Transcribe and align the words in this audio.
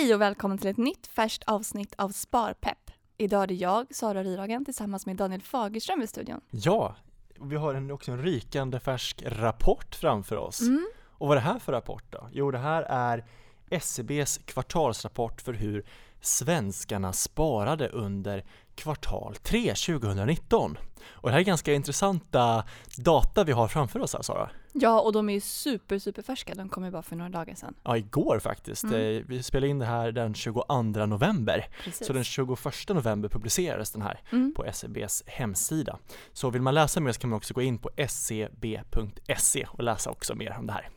Hej 0.00 0.14
och 0.14 0.20
välkommen 0.20 0.58
till 0.58 0.70
ett 0.70 0.76
nytt 0.76 1.06
färskt 1.06 1.44
avsnitt 1.46 1.94
av 1.98 2.08
Sparpepp. 2.08 2.90
Idag 3.18 3.42
är 3.42 3.46
det 3.46 3.54
jag, 3.54 3.94
Sara 3.94 4.22
Ryhagen, 4.22 4.64
tillsammans 4.64 5.06
med 5.06 5.16
Daniel 5.16 5.42
Fagerström 5.42 6.02
i 6.02 6.06
studion. 6.06 6.40
Ja, 6.50 6.96
vi 7.40 7.56
har 7.56 7.74
en, 7.74 7.90
också 7.90 8.12
en 8.12 8.22
rykande 8.22 8.80
färsk 8.80 9.22
rapport 9.26 9.94
framför 9.94 10.36
oss. 10.36 10.60
Mm. 10.60 10.86
Och 11.02 11.28
vad 11.28 11.36
är 11.36 11.40
det 11.40 11.46
här 11.46 11.58
för 11.58 11.72
rapport 11.72 12.04
då? 12.10 12.28
Jo, 12.32 12.50
det 12.50 12.58
här 12.58 12.82
är 12.82 13.24
SCBs 13.70 14.38
kvartalsrapport 14.38 15.40
för 15.40 15.52
hur 15.52 15.84
svenskarna 16.20 17.12
sparade 17.12 17.88
under 17.88 18.44
kvartal 18.74 19.34
3 19.42 19.74
2019. 19.74 20.78
Och 21.10 21.28
det 21.28 21.32
här 21.32 21.40
är 21.40 21.44
ganska 21.44 21.72
intressanta 21.72 22.64
data 22.96 23.44
vi 23.44 23.52
har 23.52 23.68
framför 23.68 24.00
oss 24.00 24.14
här 24.14 24.22
Sara. 24.22 24.50
Ja, 24.72 25.00
och 25.00 25.12
de 25.12 25.28
är 25.28 25.34
ju 25.34 25.40
super, 25.40 25.98
super 25.98 26.22
färska. 26.22 26.54
De 26.54 26.68
kom 26.68 26.84
ju 26.84 26.90
bara 26.90 27.02
för 27.02 27.16
några 27.16 27.30
dagar 27.30 27.54
sedan. 27.54 27.74
Ja, 27.82 27.96
igår 27.96 28.38
faktiskt. 28.38 28.84
Mm. 28.84 29.16
Eh, 29.16 29.22
Vi 29.26 29.42
spelade 29.42 29.68
in 29.68 29.78
det 29.78 29.86
här 29.86 30.12
den 30.12 30.34
22 30.34 30.82
november. 31.06 31.68
Precis. 31.84 32.06
Så 32.06 32.12
den 32.12 32.24
21 32.24 32.48
november 32.88 33.28
publicerades 33.28 33.90
den 33.90 34.02
här 34.02 34.20
mm. 34.32 34.54
på 34.56 34.64
SCBs 34.64 35.22
hemsida. 35.26 35.98
Så 36.32 36.50
vill 36.50 36.62
man 36.62 36.74
läsa 36.74 37.00
mer 37.00 37.12
så 37.12 37.20
kan 37.20 37.30
man 37.30 37.36
också 37.36 37.54
gå 37.54 37.62
in 37.62 37.78
på 37.78 37.90
scb.se 38.08 39.66
och 39.70 39.82
läsa 39.82 40.10
också 40.10 40.34
mer 40.34 40.56
om 40.58 40.66
det 40.66 40.72
här. 40.72 40.88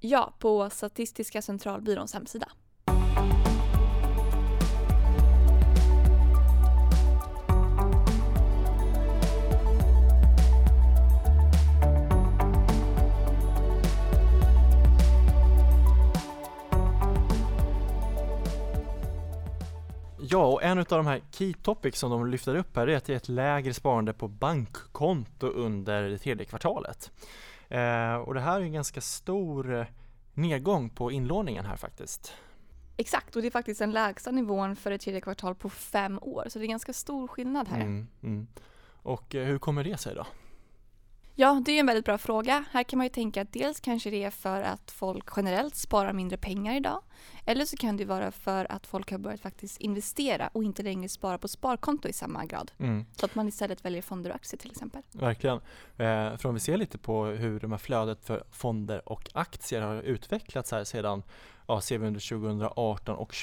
Ja, 0.00 0.34
på 0.38 0.70
Statistiska 0.70 1.42
centralbyråns 1.42 2.14
hemsida. 2.14 2.48
Ja, 20.30 20.46
och 20.46 20.62
en 20.62 20.78
av 20.78 20.84
de 20.84 21.06
här 21.06 21.20
key 21.30 21.54
topics 21.54 21.98
som 21.98 22.10
de 22.10 22.26
lyfter 22.26 22.54
upp 22.54 22.76
här 22.76 22.88
är 22.88 22.96
att 22.96 23.04
det 23.04 23.12
är 23.12 23.16
ett 23.16 23.28
lägre 23.28 23.74
sparande 23.74 24.12
på 24.12 24.28
bankkonto 24.28 25.46
under 25.46 26.02
det 26.02 26.18
tredje 26.18 26.44
kvartalet. 26.44 27.10
Eh, 27.68 28.14
och 28.14 28.34
det 28.34 28.40
här 28.40 28.60
är 28.60 28.64
en 28.64 28.72
ganska 28.72 29.00
stor 29.00 29.74
eh, 29.74 29.86
nedgång 30.34 30.90
på 30.90 31.12
inlåningen 31.12 31.64
här 31.64 31.76
faktiskt. 31.76 32.34
Exakt, 32.96 33.36
och 33.36 33.42
det 33.42 33.48
är 33.48 33.50
faktiskt 33.50 33.78
den 33.78 33.90
lägsta 33.90 34.30
nivån 34.30 34.76
för 34.76 34.90
ett 34.90 35.00
tredje 35.00 35.20
kvartal 35.20 35.54
på 35.54 35.70
fem 35.70 36.18
år. 36.22 36.44
Så 36.48 36.58
det 36.58 36.64
är 36.64 36.68
ganska 36.68 36.92
stor 36.92 37.28
skillnad 37.28 37.68
här. 37.68 37.80
Mm, 37.80 38.08
mm. 38.22 38.46
Och 39.02 39.34
eh, 39.34 39.46
hur 39.46 39.58
kommer 39.58 39.84
det 39.84 39.98
sig 39.98 40.14
då? 40.14 40.26
Ja, 41.40 41.62
det 41.64 41.72
är 41.72 41.80
en 41.80 41.86
väldigt 41.86 42.04
bra 42.04 42.18
fråga. 42.18 42.64
Här 42.70 42.82
kan 42.82 42.96
man 42.96 43.06
ju 43.06 43.10
tänka 43.10 43.42
att 43.42 43.52
dels 43.52 43.80
kanske 43.80 44.10
det 44.10 44.24
är 44.24 44.30
för 44.30 44.62
att 44.62 44.90
folk 44.90 45.24
generellt 45.36 45.74
sparar 45.74 46.12
mindre 46.12 46.36
pengar 46.38 46.76
idag. 46.76 47.02
Eller 47.44 47.64
så 47.64 47.76
kan 47.76 47.96
det 47.96 48.04
vara 48.04 48.32
för 48.32 48.72
att 48.72 48.86
folk 48.86 49.10
har 49.10 49.18
börjat 49.18 49.40
faktiskt 49.40 49.80
investera 49.80 50.50
och 50.52 50.64
inte 50.64 50.82
längre 50.82 51.08
spara 51.08 51.38
på 51.38 51.48
sparkonto 51.48 52.08
i 52.08 52.12
samma 52.12 52.44
grad. 52.44 52.72
Mm. 52.78 53.04
Så 53.16 53.26
att 53.26 53.34
man 53.34 53.48
istället 53.48 53.84
väljer 53.84 54.02
fonder 54.02 54.30
och 54.30 54.36
aktier 54.36 54.58
till 54.58 54.70
exempel. 54.70 55.02
Verkligen. 55.12 55.56
Eh, 55.96 56.36
för 56.36 56.46
om 56.46 56.54
vi 56.54 56.60
ser 56.60 56.76
lite 56.76 56.98
på 56.98 57.24
hur 57.24 57.60
de 57.60 57.70
här 57.70 57.78
flödet 57.78 58.24
för 58.24 58.44
fonder 58.50 59.08
och 59.08 59.30
aktier 59.34 59.80
har 59.80 60.02
utvecklats 60.02 60.70
här 60.70 60.84
sedan, 60.84 61.22
ja, 61.66 61.80
ser 61.80 61.98
vi 61.98 62.06
under 62.06 62.20
2018 62.20 63.16
och 63.16 63.34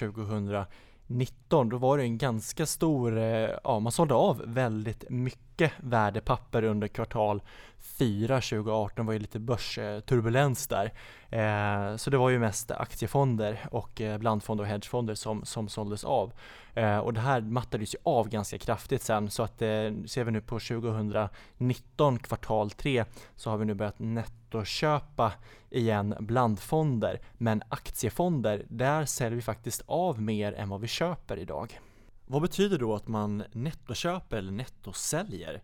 2019, 1.08 1.70
då 1.70 1.78
var 1.78 1.98
det 1.98 2.03
en 2.03 2.17
ganska 2.17 2.66
stor, 2.66 3.17
ja, 3.64 3.80
man 3.80 3.92
sålde 3.92 4.14
av 4.14 4.42
väldigt 4.45 5.09
mycket 5.09 5.72
värdepapper 5.78 6.64
under 6.64 6.88
kvartal 6.88 7.42
4 7.80 8.36
2018, 8.42 9.06
var 9.06 9.14
ju 9.14 9.20
lite 9.20 9.39
börsturbulens 9.39 10.67
där. 10.67 10.94
Eh, 11.30 11.95
så 11.95 12.09
det 12.09 12.17
var 12.17 12.30
ju 12.30 12.39
mest 12.39 12.72
aktiefonder 12.72 13.67
och 13.72 14.02
blandfonder 14.20 14.64
och 14.64 14.70
hedgefonder 14.70 15.16
som, 15.16 15.45
som 15.45 15.67
såldes 15.67 16.03
av. 16.03 16.34
Eh, 16.73 16.97
och 16.97 17.14
det 17.14 17.19
här 17.19 17.42
mattades 17.42 17.94
ju 17.95 17.97
av 18.03 18.30
ganska 18.30 18.58
kraftigt 18.58 19.02
sen 19.02 19.30
så 19.30 19.44
att 19.44 19.62
eh, 19.62 19.67
ser 20.06 20.23
vi 20.23 20.31
nu 20.31 20.42
på 20.42 20.59
2019 20.59 22.19
kvartal 22.19 22.72
3 22.72 23.06
så 23.35 23.50
har 23.50 23.57
vi 23.57 23.66
nu 23.66 23.74
börjat 23.74 24.00
netto 24.00 24.44
köpa 24.64 25.34
igen 25.70 26.16
blandfonder 26.20 27.22
men 27.34 27.64
aktiefonder 27.70 28.66
där 28.70 29.06
säljer 29.06 29.36
vi 29.36 29.42
faktiskt 29.42 29.84
av 29.86 30.22
mer 30.22 30.54
än 30.54 30.70
vad 30.70 30.82
vi 30.82 30.88
köper 30.88 31.38
idag. 31.38 31.80
Vad 32.26 32.42
betyder 32.42 32.78
då 32.78 32.96
att 32.96 33.08
man 33.08 33.44
nettoköper 33.52 34.38
eller 34.38 34.52
nettosäljer? 34.52 35.64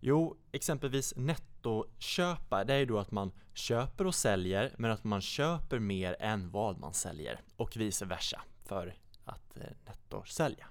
Jo, 0.00 0.36
exempelvis 0.52 1.14
nettoköpa, 1.16 2.64
det 2.64 2.74
är 2.74 2.78
ju 2.78 2.86
då 2.86 2.98
att 2.98 3.10
man 3.10 3.32
köper 3.54 4.06
och 4.06 4.14
säljer 4.14 4.74
men 4.78 4.90
att 4.90 5.04
man 5.04 5.20
köper 5.20 5.78
mer 5.78 6.16
än 6.20 6.50
vad 6.50 6.78
man 6.78 6.94
säljer 6.94 7.40
och 7.56 7.76
vice 7.76 8.04
versa 8.04 8.40
för 8.64 8.94
att 9.24 9.56
eh, 9.56 9.62
nettosälja. 9.86 10.66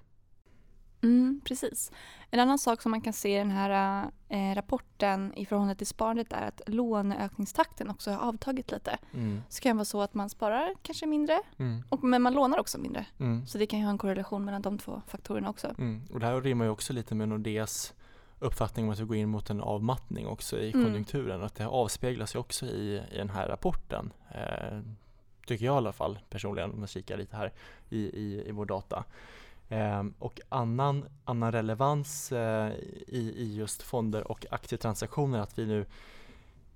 Mm, 1.02 1.40
precis. 1.44 1.92
En 2.30 2.40
annan 2.40 2.58
sak 2.58 2.82
som 2.82 2.90
man 2.90 3.00
kan 3.00 3.12
se 3.12 3.34
i 3.34 3.38
den 3.38 3.50
här 3.50 4.04
eh, 4.28 4.54
rapporten 4.54 5.34
i 5.34 5.46
förhållande 5.46 5.74
till 5.74 5.86
sparandet 5.86 6.32
är 6.32 6.42
att 6.48 6.60
låneökningstakten 6.66 7.90
också 7.90 8.10
har 8.10 8.28
avtagit 8.28 8.70
lite. 8.72 8.98
Mm, 9.14 9.42
Så 9.48 9.62
kan 9.62 9.70
det 9.70 9.76
vara 9.76 9.84
så 9.84 10.02
att 10.02 10.14
man 10.14 10.30
sparar 10.30 10.74
kanske 10.82 11.06
mindre, 11.06 11.40
mm, 11.58 11.82
och, 11.88 12.04
men 12.04 12.22
man 12.22 12.32
lånar 12.32 12.58
också 12.58 12.78
mindre. 12.78 13.06
mm, 13.18 13.46
Så 13.46 13.58
det 13.58 13.66
kan 13.66 13.78
ju 13.78 13.84
ha 13.84 13.90
en 13.90 13.98
korrelation 13.98 14.44
mellan 14.44 14.62
de 14.62 14.78
två 14.78 15.02
faktorerna 15.06 15.50
också. 15.50 15.74
mm. 15.78 16.02
Och 16.12 16.20
det 16.20 16.26
här 16.26 16.40
rimmar 16.40 16.64
ju 16.64 16.70
också 16.70 16.92
lite 16.92 17.14
med 17.14 17.28
Nordeas 17.28 17.94
uppfattning 18.38 18.84
om 18.86 18.92
att 18.92 18.98
vi 18.98 19.04
går 19.04 19.16
in 19.16 19.28
mot 19.28 19.50
en 19.50 19.60
avmattning 19.60 20.26
också 20.26 20.58
i 20.60 20.70
Mm. 20.72 20.84
konjunkturen. 20.86 21.42
Att 21.42 21.54
det 21.54 21.66
avspeglas 21.66 22.34
ju 22.34 22.38
också 22.38 22.66
i, 22.66 23.02
i 23.12 23.16
den 23.16 23.30
här 23.30 23.48
rapporten. 23.48 24.12
Eh, 24.30 24.80
tycker 25.46 25.64
jag 25.64 25.74
i 25.74 25.76
alla 25.76 25.92
fall 25.92 26.18
personligen 26.30 26.70
om 26.72 26.78
man 26.78 26.88
kikar 26.88 27.16
lite 27.16 27.36
här 27.36 27.52
i, 27.90 27.98
i, 27.98 28.48
i 28.48 28.52
vår 28.52 28.66
data. 28.66 29.04
Eh, 29.68 30.04
och 30.18 30.40
annan, 30.48 31.08
annan 31.24 31.52
relevans 31.52 32.32
eh, 32.32 32.72
i, 33.06 33.34
i 33.36 33.56
just 33.56 33.82
fonder 33.82 34.30
och 34.30 34.46
aktietransaktioner 34.50 35.38
att 35.38 35.58
vi 35.58 35.66
nu 35.66 35.86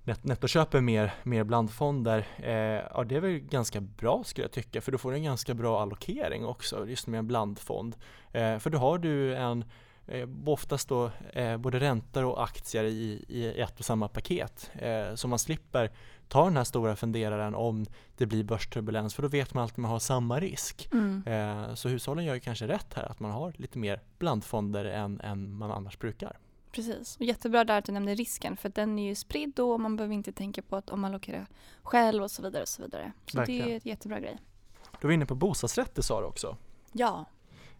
net, 0.03 0.23
nettoköper 0.23 0.81
mer, 0.81 1.13
mer 1.23 1.43
blandfonder, 1.43 2.27
eh, 2.37 2.53
ja 2.93 3.03
det 3.07 3.15
är 3.15 3.19
väl 3.19 3.39
ganska 3.39 3.81
bra 3.81 4.23
skulle 4.23 4.45
jag 4.45 4.51
tycka 4.51 4.81
för 4.81 4.91
då 4.91 4.97
får 4.97 5.11
du 5.11 5.17
en 5.17 5.23
ganska 5.23 5.53
bra 5.53 5.81
allokering 5.81 6.45
också 6.45 6.87
just 6.87 7.07
med 7.07 7.17
en 7.17 7.27
blandfond. 7.27 7.95
Eh, 8.31 8.57
för 8.59 8.69
då 8.69 8.77
har 8.77 8.97
du 8.97 9.35
en 9.35 9.65
eh, 10.07 10.29
oftast 10.45 10.89
då 10.89 11.11
eh, 11.33 11.57
både 11.57 11.79
räntor 11.79 12.25
och 12.25 12.43
aktier 12.43 12.83
i, 12.83 13.25
i 13.27 13.61
ett 13.61 13.79
och 13.79 13.85
samma 13.85 14.07
paket. 14.07 14.71
Eh, 14.73 15.15
så 15.15 15.27
man 15.27 15.39
slipper 15.39 15.91
ta 16.27 16.43
den 16.43 16.57
här 16.57 16.63
stora 16.63 16.95
funderaren 16.95 17.55
om 17.55 17.85
det 18.17 18.25
blir 18.25 18.43
börsturbulens 18.43 19.15
för 19.15 19.21
då 19.21 19.27
vet 19.27 19.53
man 19.53 19.63
alltid 19.63 19.73
att 19.73 19.77
man 19.77 19.91
har 19.91 19.99
samma 19.99 20.39
risk. 20.39 20.89
Mm. 20.91 21.23
Eh, 21.27 21.73
så 21.73 21.89
hushållen 21.89 22.25
gör 22.25 22.33
ju 22.33 22.39
kanske 22.39 22.67
rätt 22.67 22.93
här 22.93 23.03
att 23.03 23.19
man 23.19 23.31
har 23.31 23.53
lite 23.57 23.79
mer 23.79 24.01
blandfonder 24.19 24.85
än, 24.85 25.21
än 25.21 25.53
man 25.53 25.71
annars 25.71 25.99
brukar. 25.99 26.37
Precis. 26.71 27.17
Och 27.17 27.25
jättebra 27.25 27.63
där 27.63 27.77
att 27.77 27.85
du 27.85 27.91
nämnde 27.91 28.15
risken 28.15 28.57
för 28.57 28.69
den 28.69 28.99
är 28.99 29.03
ju 29.03 29.15
spridd 29.15 29.53
då 29.55 29.71
och 29.71 29.79
man 29.79 29.95
behöver 29.95 30.15
inte 30.15 30.31
tänka 30.31 30.61
på 30.61 30.75
att 30.75 30.89
om 30.89 31.01
man 31.01 31.11
allokerar 31.11 31.47
själv 31.83 32.23
och 32.23 32.31
så 32.31 32.41
vidare. 32.41 32.61
och 32.61 32.67
Så 32.67 32.81
vidare. 32.81 33.11
Så 33.25 33.31
det 33.31 33.39
Verkligen. 33.39 33.69
är 33.69 33.73
en 33.73 33.81
jättebra 33.83 34.19
grej. 34.19 34.37
Är 35.01 35.07
vi 35.07 35.13
inne 35.13 35.25
på 35.25 35.35
bostadsrätter 35.35 36.01
sa 36.01 36.21
du 36.21 36.27
också. 36.27 36.57
Ja, 36.91 37.25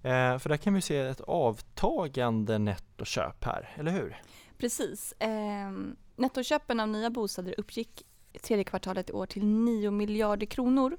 Eh, 0.03 0.37
för 0.37 0.49
där 0.49 0.57
kan 0.57 0.73
vi 0.73 0.81
se 0.81 0.97
ett 0.97 1.21
avtagande 1.21 2.57
nettoköp 2.57 3.43
här, 3.43 3.69
eller 3.75 3.91
hur? 3.91 4.21
precis. 4.57 5.13
Ehm, 5.19 5.95
nettoköpen 6.15 6.79
av 6.79 6.87
nya 6.87 7.09
bostäder 7.09 7.55
uppgick 7.57 8.05
tredje 8.41 8.63
kvartalet 8.63 9.09
i 9.09 9.13
år 9.13 9.25
till 9.25 9.45
9 9.45 9.91
miljarder 9.91 10.45
kronor. 10.45 10.97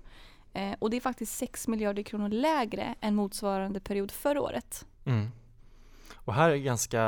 Eh, 0.52 0.72
och 0.78 0.90
det 0.90 0.96
är 0.96 1.00
faktiskt 1.00 1.36
6 1.36 1.68
miljarder 1.68 2.02
kronor 2.02 2.28
lägre 2.28 2.94
än 3.00 3.14
motsvarande 3.14 3.80
period 3.80 4.10
förra 4.10 4.42
året. 4.42 4.86
Mm. 5.04 5.30
Och 6.24 6.34
här 6.34 6.50
är 6.50 6.56
ganska 6.56 7.02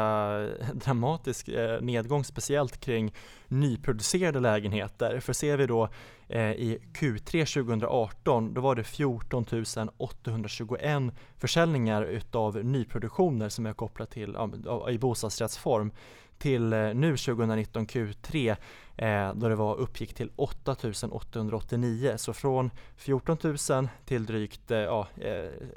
eh, 0.60 0.75
dramatisk 0.75 1.49
eh, 1.49 1.81
nedgång 1.81 2.25
speciellt 2.25 2.81
kring 2.81 3.15
nyproducerade 3.49 4.41
lägenheter. 4.41 5.21
För 5.21 5.32
ser 5.32 5.56
vi 5.56 5.66
då 5.66 5.88
eh, 6.28 6.50
i 6.50 6.78
Q3 6.94 7.55
2018 7.55 8.55
då 8.55 8.60
var 8.60 8.75
det 8.75 8.84
14 8.84 9.47
821 9.97 11.03
försäljningar 11.38 12.02
utav 12.02 12.64
nyproduktioner 12.64 13.49
som 13.49 13.67
är 13.67 13.73
kopplat 13.73 14.11
till 14.11 14.37
i 14.90 14.99
bostadsrättsform 14.99 15.90
till 16.38 16.73
eh, 16.73 16.94
nu 16.94 17.17
2019 17.17 17.87
Q3 17.87 18.56
eh, 18.97 19.35
då 19.35 19.49
det 19.49 19.55
var 19.55 19.77
uppgick 19.77 20.15
till 20.15 20.31
8 20.37 20.77
889 21.11 22.15
så 22.17 22.33
från 22.33 22.71
14 22.97 23.38
000 23.71 23.88
till 24.05 24.27
drygt 24.27 24.71
eh, 24.71 24.79
ja, 24.79 25.09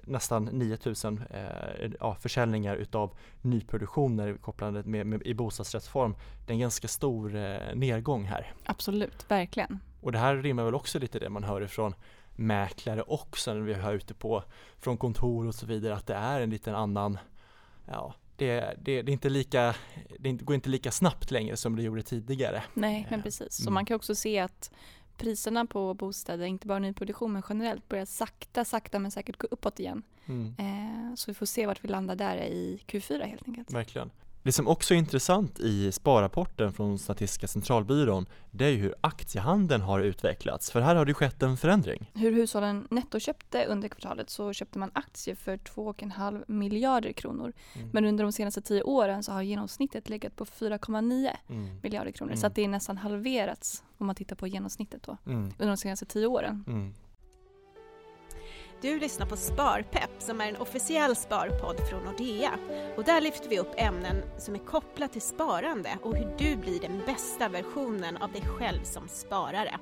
nästan 0.04 0.46
9 0.46 0.78
000 1.04 1.22
eh, 1.30 1.92
ja, 2.00 2.16
försäljningar 2.16 2.76
utav 2.76 3.18
nyproduktioner 3.42 4.34
kopplade 4.34 4.84
med, 4.84 5.08
med, 5.08 5.22
i 5.24 5.34
bostadsrättsform. 5.34 6.16
Det 6.46 6.52
är 6.52 6.56
en 6.56 6.60
ganska 6.60 6.88
stor 6.88 7.30
nedgång 7.76 8.24
här. 8.24 8.54
Absolut, 8.66 9.26
verkligen. 9.32 9.80
Och 10.02 10.12
det 10.12 10.18
här 10.18 10.36
rimmar 10.36 10.64
väl 10.64 10.76
också 10.76 11.00
lite 11.00 11.20
det 11.20 11.30
man 11.30 11.44
hör 11.44 11.62
ifrån 11.62 11.94
mäklare 12.40 13.02
också 13.02 13.54
när 13.54 13.62
vi 13.62 13.74
hör 13.74 13.94
ute 13.94 14.14
på 14.14 14.44
från 14.78 14.98
kontor 14.98 15.48
och 15.48 15.56
så 15.56 15.66
vidare 15.66 15.96
att 15.96 16.08
det 16.08 16.14
är 16.14 16.42
en 16.42 16.50
liten 16.50 16.76
annan 16.76 17.18
ja, 17.86 18.14
det, 18.40 18.76
det, 18.82 19.02
det, 19.02 19.12
är 19.12 19.14
inte 19.14 19.30
lika, 19.30 19.76
det 20.20 20.32
går 20.32 20.56
inte 20.56 20.70
lika 20.70 20.92
snabbt 20.92 21.32
längre 21.32 21.58
som 21.58 21.76
det 21.76 21.84
gjorde 21.84 22.02
tidigare. 22.02 22.64
Nej, 22.74 23.08
men 23.10 23.20
Eh, 23.20 23.24
precis. 23.24 23.54
Så 23.54 23.64
mm. 23.64 23.74
man 23.74 23.86
kan 23.86 23.96
också 23.96 24.16
se 24.16 24.40
att 24.40 24.72
priserna 25.18 25.66
på 25.66 25.94
bostäder, 25.94 26.46
inte 26.46 26.68
bara 26.68 26.80
nyproduktion 26.80 27.34
men 27.34 27.44
generellt, 27.50 27.90
börjar 27.90 28.06
sakta, 28.06 28.66
sakta 28.66 29.00
men 29.00 29.12
säkert 29.12 29.38
gå 29.38 29.48
uppåt 29.52 29.80
igen. 29.80 30.04
Mm. 30.26 30.56
Eh, 30.58 31.16
så 31.16 31.32
vi 31.32 31.36
får 31.36 31.46
se 31.46 31.66
vart 31.66 31.84
vi 31.84 31.88
landar 31.88 32.16
där 32.16 32.38
i 32.38 32.80
Q4 32.88 33.26
helt 33.26 33.48
enkelt. 33.48 33.72
Verkligen. 33.72 34.12
Det 34.44 34.52
som 34.52 34.68
också 34.68 34.94
är 34.94 34.98
intressant 34.98 35.60
i 35.60 35.92
sparrapporten 35.92 36.74
från 36.74 37.00
Statistiska 37.00 37.48
centralbyrån 37.48 38.26
det 38.52 38.66
är 38.66 38.76
hur 38.76 38.96
aktiehandeln 39.02 39.82
har 39.82 40.00
utvecklats, 40.00 40.72
för 40.72 40.82
här 40.82 40.96
har 40.96 41.06
det 41.06 41.14
skett 41.14 41.44
en 41.44 41.58
förändring. 41.58 42.12
Hur 42.14 42.32
hushållen 42.32 42.88
nettoköpte 42.90 43.66
under 43.66 43.88
kvartalet 43.90 44.30
så 44.30 44.54
köpte 44.54 44.80
man 44.80 44.92
aktier 44.94 45.36
för 45.36 45.58
2,5 45.58 46.44
miljarder 46.48 47.12
kronor. 47.12 47.54
Mm. 47.76 47.90
Men 47.94 48.06
under 48.06 48.24
de 48.24 48.32
senaste 48.32 48.62
tio 48.62 48.84
åren 48.84 49.24
så 49.24 49.32
har 49.32 49.42
genomsnittet 49.42 50.10
legat 50.10 50.36
på 50.36 50.46
4,9 50.46 51.30
Mm. 51.50 51.80
miljarder 51.84 52.12
kronor. 52.12 52.32
Mm. 52.32 52.42
Så 52.42 52.50
det 52.50 52.64
är 52.64 52.68
nästan 52.68 52.98
halverats 52.98 53.84
om 53.98 54.06
man 54.08 54.16
tittar 54.16 54.36
på 54.36 54.48
genomsnittet 54.48 55.04
då 55.04 55.18
Mm. 55.26 55.44
under 55.44 55.68
de 55.68 55.78
senaste 55.78 56.06
tio 56.06 56.28
åren. 56.28 56.64
Du 58.82 59.00
lyssnar 59.00 59.26
på 59.26 59.38
Sparpepp 59.38 60.10
som 60.20 60.42
är 60.42 60.48
en 60.48 60.56
officiell 60.56 61.16
sparpodd 61.16 61.80
från 61.90 62.04
Nordea. 62.04 62.52
Och 62.98 63.04
där 63.04 63.22
lyfter 63.22 63.50
vi 63.50 63.60
upp 63.60 63.74
ämnen 63.78 64.24
som 64.38 64.56
är 64.56 64.60
kopplade 64.60 65.14
till 65.14 65.22
sparande 65.22 65.90
och 66.04 66.16
hur 66.16 66.36
du 66.38 66.56
blir 66.56 66.82
den 66.82 67.02
bästa 67.06 67.50
versionen 67.50 68.18
av 68.18 68.32
dig 68.32 68.42
själv 68.42 68.84
som 68.84 69.08
sparare. 69.08 69.80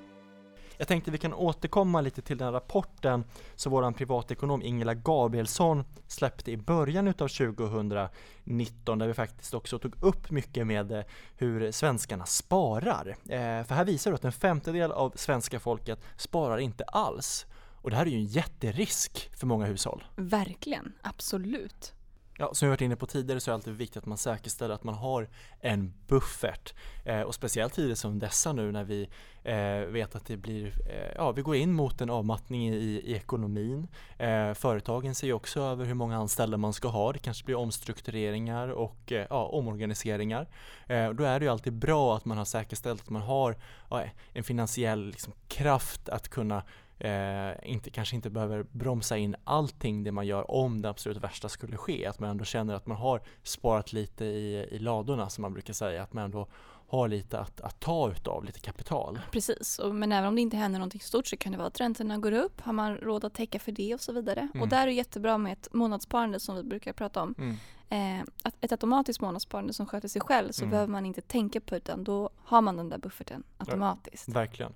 Jag 0.77 0.87
tänkte 0.87 1.11
vi 1.11 1.17
kan 1.17 1.33
återkomma 1.33 2.01
lite 2.01 2.21
till 2.21 2.37
den 2.37 2.53
rapporten 2.53 3.23
som 3.55 3.71
vår 3.71 3.91
privatekonom 3.91 4.61
Ingela 4.61 4.93
Gabrielsson 4.93 5.83
släppte 6.07 6.51
i 6.51 6.57
början 6.57 7.07
utav 7.07 7.27
2019 7.27 8.99
där 8.99 9.07
vi 9.07 9.13
faktiskt 9.13 9.53
också 9.53 9.79
tog 9.79 10.03
upp 10.03 10.31
mycket 10.31 10.67
med 10.67 10.91
eh, 10.91 11.03
hur 11.35 11.71
svenskarna 11.71 12.25
sparar. 12.25 13.15
Eh, 13.29 13.63
för 13.63 13.75
här 13.75 13.85
visar 13.85 14.11
det 14.11 14.15
att 14.15 14.25
en 14.25 14.31
femtedel 14.31 14.91
av 14.91 15.13
svenska 15.15 15.59
folket 15.59 15.99
sparar 16.17 16.57
inte 16.57 16.83
alls. 16.83 17.45
Och 17.81 17.89
det 17.89 17.95
här 17.95 18.05
är 18.05 18.09
ju 18.09 18.17
en 18.17 18.25
jätterisk 18.25 19.29
för 19.33 19.47
många 19.47 19.65
hushåll. 19.65 20.03
Verkligen, 20.15 20.93
absolut. 21.01 21.93
Ja, 22.39 22.53
som 22.53 22.67
vi 22.67 22.69
varit 22.69 22.81
inne 22.81 22.95
på 22.95 23.05
tidigare 23.05 23.39
så 23.39 23.49
är 23.49 23.51
det 23.51 23.55
alltid 23.55 23.73
viktigt 23.73 23.97
att 23.97 24.05
man 24.05 24.17
säkerställer 24.17 24.75
att 24.75 24.83
man 24.83 24.95
har 24.95 25.29
en 25.59 25.93
buffert. 26.07 26.73
Eh, 27.05 27.21
och 27.21 27.35
speciellt 27.35 27.73
tider 27.73 27.95
som 27.95 28.19
dessa 28.19 28.53
nu 28.53 28.71
när 28.71 28.83
vi 28.83 29.09
eh, 29.43 29.91
vet 29.91 30.15
att 30.15 30.25
det 30.25 30.37
blir, 30.37 30.67
eh, 30.67 31.11
ja 31.15 31.31
vi 31.31 31.41
går 31.41 31.55
in 31.55 31.73
mot 31.73 32.01
en 32.01 32.09
avmattning 32.09 32.69
i, 32.69 33.01
i 33.05 33.15
ekonomin. 33.15 33.87
Eh, 34.17 34.53
företagen 34.53 35.15
ser 35.15 35.33
också 35.33 35.61
över 35.61 35.85
hur 35.85 35.93
många 35.93 36.17
anställda 36.17 36.57
man 36.57 36.73
ska 36.73 36.87
ha. 36.87 37.13
Det 37.13 37.19
kanske 37.19 37.45
blir 37.45 37.55
omstruktureringar 37.55 38.67
och 38.67 39.11
eh, 39.11 39.27
ja, 39.29 39.45
omorganiseringar. 39.45 40.47
Eh, 40.87 41.09
då 41.09 41.23
är 41.23 41.39
det 41.39 41.45
ju 41.45 41.51
alltid 41.51 41.73
bra 41.73 42.15
att 42.15 42.25
man 42.25 42.37
har 42.37 42.45
säkerställt 42.45 43.01
att 43.01 43.09
man 43.09 43.21
har 43.21 43.57
ja, 43.89 44.03
en 44.33 44.43
finansiell 44.43 45.07
liksom, 45.07 45.33
kraft 45.47 46.09
att 46.09 46.29
kunna 46.29 46.63
eh, 46.99 47.51
inte, 47.71 47.89
kanske 47.89 48.15
inte 48.15 48.29
behöver 48.29 48.63
bromsa 48.63 49.17
in 49.17 49.35
allting 49.43 50.03
det 50.03 50.11
man 50.11 50.27
gör 50.27 50.51
om 50.51 50.81
det 50.81 50.89
absolut 50.89 51.17
värsta 51.17 51.49
skulle 51.49 51.77
ske. 51.77 52.05
Att 52.05 52.19
man 52.19 52.29
ändå 52.29 52.45
känner 52.45 52.73
att 52.73 52.87
man 52.87 52.97
har 52.97 53.21
sparat 53.43 53.93
lite 53.93 54.25
i, 54.25 54.67
i 54.71 54.79
ladorna 54.79 55.29
som 55.29 55.41
man 55.41 55.53
brukar 55.53 55.73
säga. 55.73 56.03
Att 56.03 56.13
man 56.13 56.23
ändå 56.23 56.47
har 56.89 57.07
lite 57.07 57.39
att, 57.39 57.61
att 57.61 57.79
ta 57.79 58.11
utav, 58.11 58.45
lite 58.45 58.59
kapital. 58.59 59.19
Precis, 59.31 59.79
och, 59.79 59.95
men 59.95 60.11
även 60.11 60.27
om 60.27 60.35
det 60.35 60.41
inte 60.41 60.57
händer 60.57 60.79
någonting 60.79 61.01
stort 61.01 61.27
så 61.27 61.37
kan 61.37 61.51
det 61.51 61.57
vara 61.57 61.67
att 61.67 61.79
räntorna 61.79 62.17
går 62.17 62.31
upp. 62.31 62.61
Har 62.61 62.73
man 62.73 62.97
råd 62.97 63.25
att 63.25 63.33
täcka 63.33 63.59
för 63.59 63.71
det 63.71 63.93
och 63.93 64.01
så 64.01 64.11
vidare. 64.13 64.39
Mm. 64.53 64.61
Och 64.61 64.67
där 64.67 64.81
är 64.81 64.85
det 64.87 64.93
jättebra 64.93 65.37
med 65.37 65.53
ett 65.53 65.73
månadssparande 65.73 66.39
som 66.39 66.55
vi 66.55 66.63
brukar 66.63 66.93
prata 66.93 67.21
om. 67.21 67.57
Eh, 67.89 68.19
att 68.43 68.55
ett 68.61 68.71
automatiskt 68.71 69.21
månadssparande 69.21 69.73
som 69.73 69.85
sköter 69.85 70.07
sig 70.07 70.21
själv 70.21 70.51
så 70.51 70.63
Mm. 70.63 70.71
behöver 70.71 70.91
man 70.91 71.05
inte 71.05 71.21
tänka 71.21 71.61
på 71.61 71.75
utan 71.75 72.03
då 72.03 72.29
har 72.43 72.61
man 72.61 72.77
den 72.77 72.89
där 72.89 72.97
bufferten 72.97 73.43
automatiskt. 73.57 74.29
Verkligen. 74.29 74.73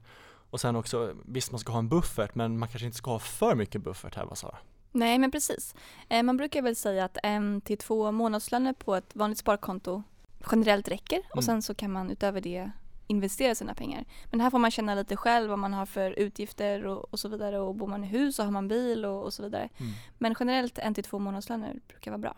Och 0.52 0.62
sen 0.62 0.76
också, 0.76 1.14
visst 1.26 1.52
man 1.52 1.60
ska 1.60 1.72
ha 1.72 1.80
en 1.80 1.90
buffert 1.90 2.36
men 2.36 2.60
man 2.60 2.70
kanske 2.70 2.86
inte 2.86 2.98
ska 2.98 3.12
ha 3.12 3.20
för 3.20 3.56
mycket 3.56 3.82
buffert 3.82 4.16
här, 4.16 4.26
vad 4.26 4.38
sa 4.38 4.48
jag? 4.48 4.58
Nej 4.92 5.18
men 5.20 5.32
precis. 5.32 5.76
Eh, 6.10 6.24
man 6.24 6.38
brukar 6.38 6.62
väl 6.62 6.76
säga 6.76 7.06
att 7.06 7.18
en 7.24 7.62
till 7.62 7.78
två 7.78 8.12
månadslöner 8.12 8.74
på 8.74 8.96
ett 8.96 9.16
vanligt 9.16 9.38
sparkonto 9.38 10.04
generellt 10.52 10.88
räcker 10.88 11.16
Mm. 11.18 11.28
och 11.36 11.44
sen 11.44 11.62
så 11.62 11.74
kan 11.76 11.92
man 11.92 12.12
utöver 12.12 12.42
det 12.42 12.72
investera 13.08 13.56
sina 13.56 13.74
pengar. 13.74 14.06
Men 14.32 14.42
här 14.42 14.50
får 14.50 14.60
man 14.60 14.72
känna 14.72 14.96
lite 14.96 15.16
själv 15.18 15.50
vad 15.50 15.60
man 15.60 15.74
har 15.74 15.86
för 15.86 16.12
utgifter 16.12 16.86
och, 16.86 17.14
och 17.14 17.20
så 17.20 17.30
vidare 17.30 17.60
och 17.60 17.76
bor 17.76 17.88
man 17.88 18.04
i 18.04 18.08
hus 18.08 18.40
och 18.40 18.46
har 18.46 18.52
man 18.52 18.68
bil 18.68 19.06
och, 19.06 19.24
och 19.24 19.34
så 19.34 19.44
vidare. 19.44 19.70
Mm. 19.78 19.92
Men 20.18 20.36
generellt 20.40 20.78
en 20.78 20.94
till 20.94 21.04
två 21.04 21.20
månadslöner 21.20 21.80
brukar 21.88 22.12
vara 22.12 22.20
bra. 22.20 22.36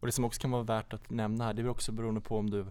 Och 0.00 0.06
det 0.06 0.12
som 0.12 0.24
också 0.24 0.40
kan 0.40 0.50
vara 0.50 0.62
värt 0.62 0.92
att 0.92 1.10
nämna 1.10 1.44
här, 1.44 1.54
det 1.54 1.62
är 1.62 1.68
också 1.68 1.92
beroende 1.92 2.20
på 2.20 2.38
om 2.38 2.50
du 2.50 2.66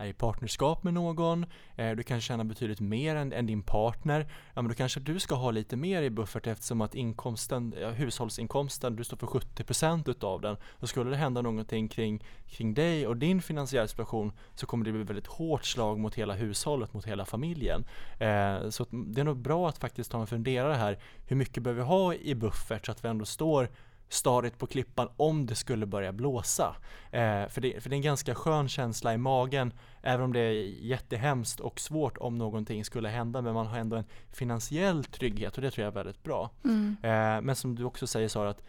är 0.00 0.06
i 0.06 0.12
partnerskap 0.12 0.82
med 0.82 0.94
någon, 0.94 1.46
eh, 1.76 1.90
du 1.90 2.02
kanske 2.02 2.28
tjänar 2.28 2.44
betydligt 2.44 2.80
mer 2.80 3.16
än, 3.16 3.32
än 3.32 3.46
din 3.46 3.62
partner, 3.62 4.26
ja 4.54 4.62
men 4.62 4.68
då 4.68 4.74
kanske 4.74 5.00
du 5.00 5.20
ska 5.20 5.34
ha 5.34 5.50
lite 5.50 5.76
mer 5.76 6.02
i 6.02 6.10
buffert 6.10 6.46
eftersom 6.46 6.80
att 6.80 6.94
inkomsten, 6.94 7.74
ja, 7.80 7.90
hushållsinkomsten, 7.90 8.96
du 8.96 9.04
står 9.04 9.16
för 9.16 9.26
70% 9.26 10.10
utav 10.10 10.40
den. 10.40 10.56
Då 10.80 10.86
skulle 10.86 11.10
det 11.10 11.16
hända 11.16 11.42
någonting 11.42 11.88
kring, 11.88 12.24
kring 12.46 12.74
dig 12.74 13.06
och 13.06 13.16
din 13.16 13.42
finansiella 13.42 13.88
situation 13.88 14.32
så 14.54 14.66
kommer 14.66 14.84
det 14.84 14.92
bli 14.92 15.02
väldigt 15.02 15.26
hårt 15.26 15.64
slag 15.64 15.98
mot 15.98 16.14
hela 16.14 16.34
hushållet, 16.34 16.94
mot 16.94 17.06
hela 17.06 17.24
familjen. 17.24 17.84
Eh, 18.18 18.68
så 18.68 18.86
det 18.90 19.20
är 19.20 19.24
nog 19.24 19.36
bra 19.36 19.68
att 19.68 19.78
faktiskt 19.78 20.10
ta 20.10 20.20
en 20.20 20.26
funderare 20.26 20.74
här, 20.74 20.98
hur 21.26 21.36
mycket 21.36 21.62
behöver 21.62 21.82
vi 21.82 21.88
ha 21.88 22.14
i 22.14 22.34
buffert 22.34 22.86
så 22.86 22.92
att 22.92 23.04
vi 23.04 23.08
ändå 23.08 23.24
står 23.24 23.68
stadigt 24.12 24.58
på 24.58 24.66
klippan 24.66 25.08
om 25.16 25.46
det 25.46 25.54
skulle 25.54 25.86
börja 25.86 26.12
blåsa. 26.12 26.76
Eh, 27.10 27.48
för, 27.48 27.60
det, 27.60 27.82
för 27.82 27.90
det 27.90 27.94
är 27.94 27.98
en 27.98 28.02
ganska 28.02 28.34
skön 28.34 28.68
känsla 28.68 29.14
i 29.14 29.18
magen, 29.18 29.72
även 30.02 30.24
om 30.24 30.32
det 30.32 30.40
är 30.40 30.52
jättehemskt 30.84 31.60
och 31.60 31.80
svårt 31.80 32.18
om 32.18 32.38
någonting 32.38 32.84
skulle 32.84 33.08
hända, 33.08 33.42
men 33.42 33.54
man 33.54 33.66
har 33.66 33.78
ändå 33.78 33.96
en 33.96 34.04
finansiell 34.32 35.04
trygghet 35.04 35.56
och 35.56 35.62
det 35.62 35.70
tror 35.70 35.82
jag 35.84 35.90
är 35.90 35.94
väldigt 35.94 36.22
bra. 36.22 36.50
Mm. 36.64 36.96
Eh, 37.02 37.42
men 37.42 37.56
som 37.56 37.74
du 37.74 37.84
också 37.84 38.06
säger 38.06 38.28
Sara, 38.28 38.50
att 38.50 38.62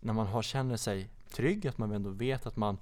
när 0.00 0.12
man 0.12 0.26
har, 0.26 0.42
känner 0.42 0.76
sig 0.76 1.10
trygg, 1.32 1.66
att 1.66 1.78
man 1.78 1.92
ändå 1.92 2.10
vet 2.10 2.46
att 2.46 2.56
man 2.56 2.78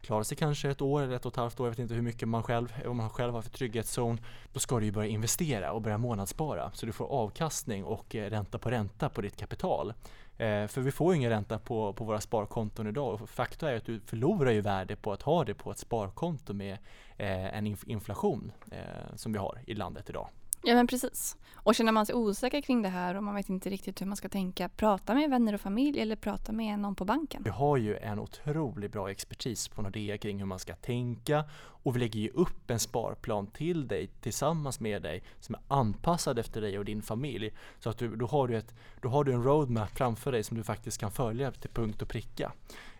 klarar 0.00 0.22
sig 0.22 0.36
kanske 0.36 0.70
ett 0.70 0.82
år 0.82 1.02
eller 1.02 1.16
ett 1.16 1.26
och 1.26 1.32
ett 1.32 1.36
halvt 1.36 1.60
år, 1.60 1.66
jag 1.66 1.70
vet 1.70 1.78
inte 1.78 1.94
hur 1.94 2.02
mycket 2.02 2.28
man 2.28 2.42
själv, 2.42 2.74
vad 2.84 2.96
man 2.96 3.10
själv 3.10 3.32
har 3.32 3.42
för 3.42 3.50
trygghetszon, 3.50 4.20
då 4.52 4.60
ska 4.60 4.78
du 4.78 4.84
ju 4.84 4.92
börja 4.92 5.08
investera 5.08 5.72
och 5.72 5.82
börja 5.82 5.98
månadsspara 5.98 6.70
så 6.74 6.86
du 6.86 6.92
får 6.92 7.06
avkastning 7.06 7.84
och 7.84 8.14
eh, 8.14 8.30
ränta 8.30 8.58
på 8.58 8.70
ränta 8.70 9.08
på 9.08 9.20
ditt 9.20 9.36
kapital. 9.36 9.94
Eh, 10.38 10.66
för 10.66 10.80
vi 10.80 10.92
får 10.92 11.12
ju 11.12 11.16
ingen 11.16 11.30
ränta 11.30 11.58
på, 11.58 11.92
på 11.92 12.04
våra 12.04 12.20
sparkonton 12.20 12.86
idag 12.86 13.22
och 13.22 13.30
faktum 13.30 13.68
är 13.68 13.76
att 13.76 13.84
du 13.84 14.00
förlorar 14.00 14.50
ju 14.50 14.60
värde 14.60 14.96
på 14.96 15.12
att 15.12 15.22
ha 15.22 15.44
det 15.44 15.54
på 15.54 15.70
ett 15.70 15.78
sparkonto 15.78 16.52
med 16.52 16.72
eh, 17.16 17.56
en 17.58 17.66
inf- 17.66 17.88
inflation 17.88 18.52
eh, 18.72 19.14
som 19.14 19.32
vi 19.32 19.38
har 19.38 19.58
i 19.66 19.74
landet 19.74 20.10
idag. 20.10 20.28
Ja 20.68 20.74
men 20.74 20.86
precis. 20.86 21.36
Och 21.54 21.74
känner 21.74 21.92
man 21.92 22.06
sig 22.06 22.14
osäker 22.14 22.60
kring 22.60 22.82
det 22.82 22.88
här 22.88 23.14
och 23.14 23.22
man 23.22 23.34
vet 23.34 23.48
inte 23.48 23.70
riktigt 23.70 24.00
hur 24.00 24.06
man 24.06 24.16
ska 24.16 24.28
tänka, 24.28 24.68
prata 24.68 25.14
med 25.14 25.30
vänner 25.30 25.54
och 25.54 25.60
familj 25.60 26.00
eller 26.00 26.16
prata 26.16 26.52
med 26.52 26.78
någon 26.78 26.94
på 26.94 27.04
banken. 27.04 27.42
Vi 27.44 27.50
har 27.50 27.76
ju 27.76 27.96
en 27.96 28.18
otroligt 28.18 28.92
bra 28.92 29.10
expertis 29.10 29.68
på 29.68 29.82
Nordea 29.82 30.18
kring 30.18 30.38
hur 30.38 30.46
man 30.46 30.58
ska 30.58 30.74
tänka 30.74 31.44
och 31.58 31.96
vi 31.96 32.00
lägger 32.00 32.20
ju 32.20 32.30
upp 32.30 32.70
en 32.70 32.78
sparplan 32.78 33.46
till 33.46 33.88
dig 33.88 34.10
tillsammans 34.20 34.80
med 34.80 35.02
dig 35.02 35.22
som 35.40 35.54
är 35.54 35.60
anpassad 35.68 36.38
efter 36.38 36.60
dig 36.60 36.78
och 36.78 36.84
din 36.84 37.02
familj. 37.02 37.52
Så 37.78 37.90
att 37.90 37.98
du, 37.98 38.16
då, 38.16 38.26
har 38.26 38.48
du 38.48 38.56
ett, 38.56 38.74
då 39.00 39.08
har 39.08 39.24
du 39.24 39.32
en 39.32 39.42
roadmap 39.42 39.90
framför 39.90 40.32
dig 40.32 40.42
som 40.42 40.56
du 40.56 40.62
faktiskt 40.62 40.98
kan 40.98 41.10
följa 41.10 41.50
till 41.50 41.70
punkt 41.70 42.02
och 42.02 42.08
pricka. 42.08 42.52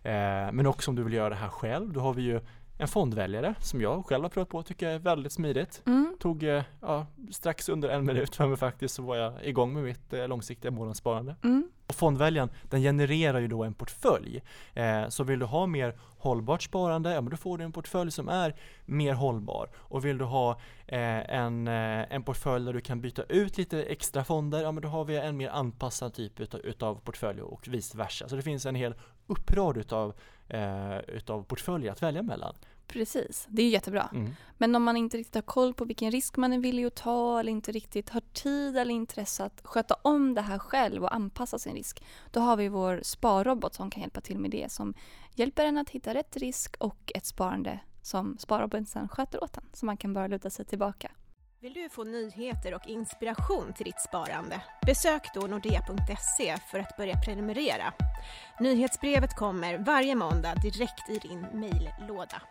Eh, 0.03 0.53
men 0.53 0.67
också 0.67 0.91
om 0.91 0.97
du 0.97 1.03
vill 1.03 1.13
göra 1.13 1.29
det 1.29 1.37
här 1.37 1.49
själv, 1.49 1.93
då 1.93 2.01
har 2.01 2.15
vi 2.15 2.23
ju 2.23 2.41
en 2.79 2.89
fondväljare 2.89 3.55
som 3.61 3.81
jag 3.81 4.07
själv 4.07 4.23
har 4.25 4.31
provat 4.31 4.49
på 4.49 4.59
och 4.59 4.67
tycker 4.67 4.89
är 4.89 4.99
väldigt 4.99 5.33
smidigt. 5.33 5.83
Mm. 5.87 6.17
Tog 6.19 6.43
eh, 6.43 6.63
ja, 6.81 7.07
strax 7.31 7.69
under 7.69 7.89
en 7.89 8.07
minut 8.07 8.37
för 8.37 8.47
mig 8.47 8.57
faktiskt 8.57 8.95
så 8.95 9.03
var 9.03 9.17
jag 9.17 9.45
igång 9.45 9.75
med 9.75 9.83
mitt 9.83 10.13
eh, 10.13 10.29
långsiktiga 10.29 10.71
månadssparande. 10.71 11.37
Mm. 11.45 11.69
Och 11.87 11.95
fondväljaren 11.95 12.51
den 12.63 12.81
genererar 12.81 13.39
ju 13.39 13.49
då 13.49 13.65
en 13.65 13.75
portfölj. 13.75 14.43
Eh, 14.75 15.09
så 15.09 15.25
vill 15.25 15.39
du 15.39 15.47
ha 15.47 15.67
mer 15.67 15.95
hållbart 16.19 16.63
sparande, 16.63 17.15
ja 17.15 17.21
men 17.21 17.31
då 17.31 17.37
får 17.37 17.59
du 17.59 17.65
en 17.65 17.73
portfölj 17.73 18.11
som 18.11 18.29
är 18.29 18.55
mer 18.85 19.15
hållbar. 19.15 19.69
Och 19.77 20.05
vill 20.05 20.19
du 20.19 20.25
ha 20.25 20.51
eh, 20.87 21.35
en, 21.35 21.69
eh, 21.69 22.15
en 22.15 22.23
portfölj 22.23 22.65
där 22.67 22.73
du 22.73 22.81
kan 22.81 23.01
byta 23.01 23.23
ut 23.23 23.59
lite 23.59 23.83
extra 23.83 24.25
fonder, 24.25 24.63
ja 24.63 24.73
men 24.73 24.83
då 24.83 24.89
har 24.89 25.05
vi 25.05 25.17
en 25.17 25.37
mer 25.37 25.49
anpassad 25.49 26.15
typ 26.15 26.41
utav, 26.41 26.61
utav 26.61 26.95
portfölj 26.95 27.43
och 27.43 27.69
vice 27.69 27.99
versa. 27.99 28.29
Så 28.29 28.37
det 28.37 28.43
finns 28.43 28.67
en 28.67 28.75
hel 28.75 28.95
upprad 29.27 29.77
utav, 29.77 30.15
eh, 30.49 30.99
utav 30.99 31.43
portföljer 31.43 31.93
att 31.93 32.03
välja 32.03 32.23
mellan. 32.23 32.55
Precis, 32.87 33.47
det 33.49 33.63
är 33.63 33.69
jättebra. 33.69 34.09
Mm. 34.13 34.31
Men 34.59 34.75
om 34.75 34.83
man 34.83 34.97
inte 34.97 35.17
riktigt 35.17 35.35
har 35.35 35.43
koll 35.43 35.75
på 35.75 35.85
vilken 35.85 36.11
risk 36.11 36.37
man 36.37 36.53
är 36.53 36.59
villig 36.59 36.85
att 36.85 36.95
ta 36.95 37.41
eller 37.41 37.53
inte 37.53 37.73
riktigt 37.73 38.11
har 38.11 38.23
tid 38.33 38.77
eller 38.77 38.95
intresse 38.95 39.45
att 39.45 39.61
sköta 39.65 39.97
om 40.03 40.35
det 40.35 40.41
här 40.41 40.59
själv 40.59 41.03
och 41.03 41.15
anpassa 41.15 41.59
sin 41.59 41.75
risk, 41.75 42.05
då 42.31 42.41
har 42.41 42.57
vi 42.57 42.69
vår 42.69 43.01
sparrobot 43.03 43.75
som 43.75 43.91
kan 43.91 44.01
hjälpa 44.01 44.21
till 44.21 44.39
med 44.39 44.51
det 44.51 44.73
som 44.73 44.95
hjälper 45.35 45.65
en 45.65 45.79
att 45.79 45.91
hitta 45.91 46.15
rätt 46.15 46.37
risk 46.37 46.77
och 46.79 47.13
ett 47.15 47.27
sparande 47.27 47.81
som 48.03 48.39
sparroboten 48.39 49.09
sköter 49.09 49.45
åt 49.45 49.57
en 49.57 49.65
så 49.73 49.87
man 49.87 49.97
kan 49.97 50.13
bara 50.13 50.27
luta 50.27 50.51
sig 50.51 50.65
tillbaka. 50.65 51.11
Vill 51.61 51.75
du 51.75 51.89
få 51.89 52.05
nyheter 52.05 52.75
och 52.75 52.87
inspiration 52.87 53.73
till 53.73 53.85
ditt 53.85 54.01
sparande? 54.01 54.63
Besök 54.87 55.23
då 55.35 55.41
nordea.se 55.41 56.57
för 56.71 56.79
att 56.79 56.97
börja 56.97 57.17
prenumerera. 57.17 57.93
Nyhetsbrevet 58.61 59.37
kommer 59.37 59.79
varje 59.79 60.15
måndag 60.15 60.55
direkt 60.55 61.11
i 61.11 61.19
din 61.19 61.41
mejllåda. 61.41 62.43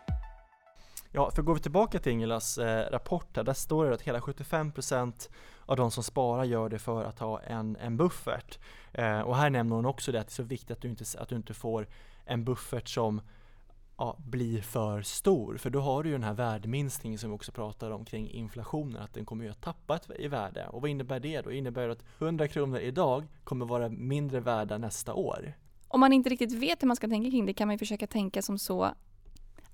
Ja, 1.12 1.30
för 1.30 1.42
går 1.42 1.54
vi 1.54 1.60
tillbaka 1.60 1.98
till 1.98 2.12
Ingelas 2.12 2.58
eh, 2.58 2.90
rapport 2.90 3.34
där, 3.34 3.44
där 3.44 3.52
står 3.52 3.84
det 3.84 3.94
att 3.94 4.02
hela 4.02 4.20
75% 4.20 5.28
av 5.66 5.76
de 5.76 5.90
som 5.90 6.02
sparar 6.02 6.44
gör 6.44 6.68
det 6.68 6.78
för 6.78 7.04
att 7.04 7.18
ha 7.18 7.40
en, 7.40 7.76
en 7.76 7.96
buffert. 7.96 8.58
Eh, 8.92 9.20
och 9.20 9.36
här 9.36 9.50
nämner 9.50 9.76
hon 9.76 9.86
också 9.86 10.12
det 10.12 10.20
att 10.20 10.26
det 10.26 10.30
är 10.30 10.34
så 10.34 10.42
viktigt 10.42 10.70
att 10.70 10.82
du 10.82 10.88
inte, 10.88 11.04
att 11.18 11.28
du 11.28 11.36
inte 11.36 11.54
får 11.54 11.88
en 12.24 12.44
buffert 12.44 12.88
som 12.88 13.20
ja, 13.98 14.16
blir 14.18 14.62
för 14.62 15.02
stor. 15.02 15.56
För 15.56 15.70
då 15.70 15.80
har 15.80 16.02
du 16.02 16.08
ju 16.08 16.14
den 16.14 16.22
här 16.22 16.34
värdeminskningen 16.34 17.18
som 17.18 17.30
vi 17.30 17.36
också 17.36 17.52
pratar 17.52 17.90
om 17.90 18.04
kring 18.04 18.30
inflationen, 18.30 19.02
att 19.02 19.14
den 19.14 19.24
kommer 19.24 19.44
ju 19.44 19.50
att 19.50 19.60
tappa 19.60 20.00
i 20.18 20.28
värde. 20.28 20.66
Och 20.68 20.80
vad 20.80 20.90
innebär 20.90 21.20
det 21.20 21.40
då? 21.40 21.50
Det 21.50 21.56
innebär 21.56 21.88
att 21.88 22.04
100 22.18 22.48
kronor 22.48 22.78
idag 22.78 23.24
kommer 23.44 23.66
vara 23.66 23.88
mindre 23.88 24.40
värda 24.40 24.78
nästa 24.78 25.14
år. 25.14 25.54
Om 25.88 26.00
man 26.00 26.12
inte 26.12 26.30
riktigt 26.30 26.52
vet 26.52 26.82
hur 26.82 26.86
man 26.86 26.96
ska 26.96 27.08
tänka 27.08 27.30
kring 27.30 27.46
det 27.46 27.54
kan 27.54 27.68
man 27.68 27.74
ju 27.74 27.78
försöka 27.78 28.06
tänka 28.06 28.42
som 28.42 28.58
så 28.58 28.94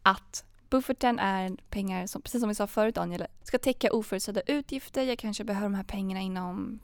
att 0.03 0.45
bufferten 0.71 1.19
är 1.19 1.57
pengar 1.71 2.07
som, 2.07 2.23
precis 2.23 2.41
som 2.41 2.49
vi 2.49 2.55
sa 2.55 2.67
förut 2.67 2.95
Daniel, 2.95 3.27
ska 3.43 3.59
täcka 3.59 3.93
oförutsedda 3.93 4.41
utgifter. 4.41 5.03
Jag 5.03 5.19
kanske 5.19 5.45
behöver 5.45 5.69
de 5.69 5.75
här 5.75 5.85
pengarna 5.85 6.21
inom 6.21 6.79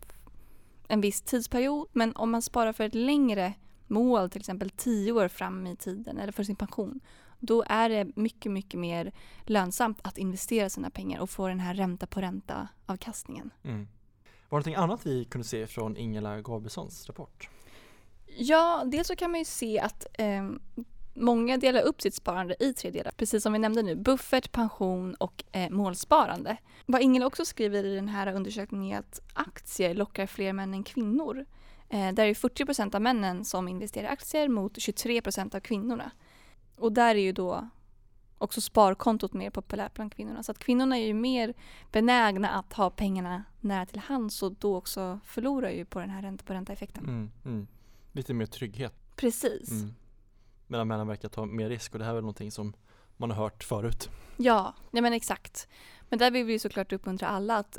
en 0.89 1.01
viss 1.01 1.23
tidsperiod. 1.23 1.89
Men 1.93 2.17
om 2.17 2.31
man 2.31 2.43
sparar 2.43 2.73
för 2.73 2.85
ett 2.85 2.95
längre 2.95 3.55
mål, 3.87 4.31
till 4.31 4.41
exempel 4.41 4.71
tio 4.71 5.13
år 5.13 5.29
fram 5.29 5.67
i 5.67 5.77
tiden 5.77 6.19
eller 6.19 6.33
för 6.33 6.43
sin 6.43 6.57
pension, 6.57 7.01
då 7.39 7.65
är 7.67 7.89
det 7.89 8.17
mycket, 8.17 8.53
mycket 8.53 8.81
mer 8.81 9.13
lönsamt 9.43 10.01
att 10.03 10.19
investera 10.19 10.71
sina 10.71 10.91
pengar 10.91 11.21
och 11.21 11.31
få 11.31 11.49
den 11.49 11.61
här 11.61 11.75
ränta 11.75 12.07
på 12.07 12.21
ränta 12.21 12.69
avkastningen. 12.87 13.51
Mm. 13.63 13.89
Var 14.49 14.59
det 14.59 14.71
någonting 14.71 14.75
annat 14.75 15.07
vi 15.07 15.25
kunde 15.25 15.47
se 15.47 15.67
från 15.67 15.97
Ingela 15.97 16.41
Gabrielssons 16.41 17.07
rapport? 17.07 17.49
Ja, 18.27 18.83
dels 18.87 19.09
så 19.09 19.17
kan 19.17 19.31
man 19.31 19.39
ju 19.41 19.45
se 19.45 19.81
att 19.81 20.07
eh, 20.15 20.51
många 21.15 21.57
delar 21.57 21.83
upp 21.83 22.03
sitt 22.03 22.15
sparande 22.15 22.57
i 22.61 22.73
tre 22.73 22.91
delar, 22.91 23.13
precis 23.17 23.43
som 23.43 23.53
vi 23.53 23.59
nämnde 23.59 23.83
nu, 23.83 23.97
buffert, 23.97 24.53
pension 24.53 25.15
och 25.15 25.45
eh, 25.53 25.71
målsparande. 25.71 26.57
Vad 26.87 27.03
Ingela 27.03 27.27
också 27.27 27.45
skriver 27.45 27.85
i 27.85 27.95
den 27.95 28.09
här 28.09 28.35
undersökningen 28.35 28.97
är 28.97 28.99
att 28.99 29.21
aktier 29.33 29.95
lockar 29.95 30.27
fler 30.27 30.53
män 30.53 30.75
än 30.75 30.85
kvinnor. 30.85 31.47
Eh, 31.89 32.13
där 32.13 32.27
är 32.27 32.35
40% 32.35 32.95
av 32.95 33.03
männen 33.03 33.45
som 33.45 33.69
investerar 33.69 34.05
i 34.05 34.09
aktier 34.09 34.49
mot 34.49 34.77
23% 34.77 35.57
av 35.57 35.61
kvinnorna. 35.61 36.11
Och 36.79 36.93
där 36.93 37.15
är 37.15 37.21
ju 37.21 37.33
då 37.33 37.69
också 38.39 38.61
sparkontot 38.61 39.33
mer 39.33 39.51
populärt 39.51 39.95
bland 39.95 40.15
kvinnorna. 40.15 40.43
Så 40.43 40.53
att 40.53 40.59
kvinnorna 40.59 40.99
är 40.99 41.07
ju 41.07 41.15
mer 41.15 41.55
benägna 41.93 42.49
att 42.49 42.73
ha 42.73 42.91
pengarna 42.91 43.45
nära 43.61 43.87
till 43.87 43.99
hands 43.99 44.43
och 44.43 44.53
då 44.53 44.77
också 44.77 45.21
förlorar 45.25 45.71
ju 45.71 45.85
på 45.85 46.01
den 46.01 46.11
här 46.11 46.23
ränta 46.23 46.45
på 46.45 46.53
ränta-effekten. 46.53 47.05
Mm, 47.05 47.31
mm. 47.45 47.67
Lite 48.13 48.35
mer 48.35 48.47
trygghet. 48.47 48.95
Precis. 49.17 49.71
Mm. 49.71 49.95
Medan 50.67 50.89
männen 50.89 51.09
verkar 51.09 51.29
ta 51.29 51.47
mer 51.47 51.69
risk 51.69 51.93
och 51.93 51.99
det 51.99 52.05
här 52.05 52.11
är 52.11 52.15
väl 52.15 52.23
någonting 52.23 52.51
som 52.51 52.73
man 53.17 53.31
har 53.31 53.37
hört 53.43 53.65
förut. 53.65 54.11
Ja, 54.37 54.75
nej 54.91 55.03
men 55.03 55.13
exakt. 55.13 55.69
Men 56.09 56.19
där 56.19 56.31
vill 56.31 56.45
vi 56.45 56.59
såklart 56.59 56.93
uppmuntra 56.93 57.29
alla 57.29 57.57
att 57.57 57.79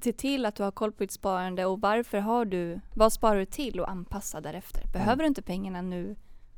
se 0.00 0.12
till 0.12 0.46
att 0.46 0.56
du 0.56 0.62
har 0.62 0.70
koll 0.70 0.92
på 0.92 1.02
ditt 1.02 1.12
sparande 1.12 1.66
och 1.66 1.80
varför 1.80 2.18
har 2.18 2.44
du, 2.44 2.80
vad 2.94 3.12
sparar 3.12 3.38
du 3.38 3.46
till 3.46 3.80
och 3.80 3.90
anpassa 3.90 4.40
därefter. 4.40 4.86
Behöver 4.92 5.12
mm. 5.12 5.18
du 5.18 5.26
inte 5.26 5.42
pengarna 5.42 5.82
nu 5.82 6.16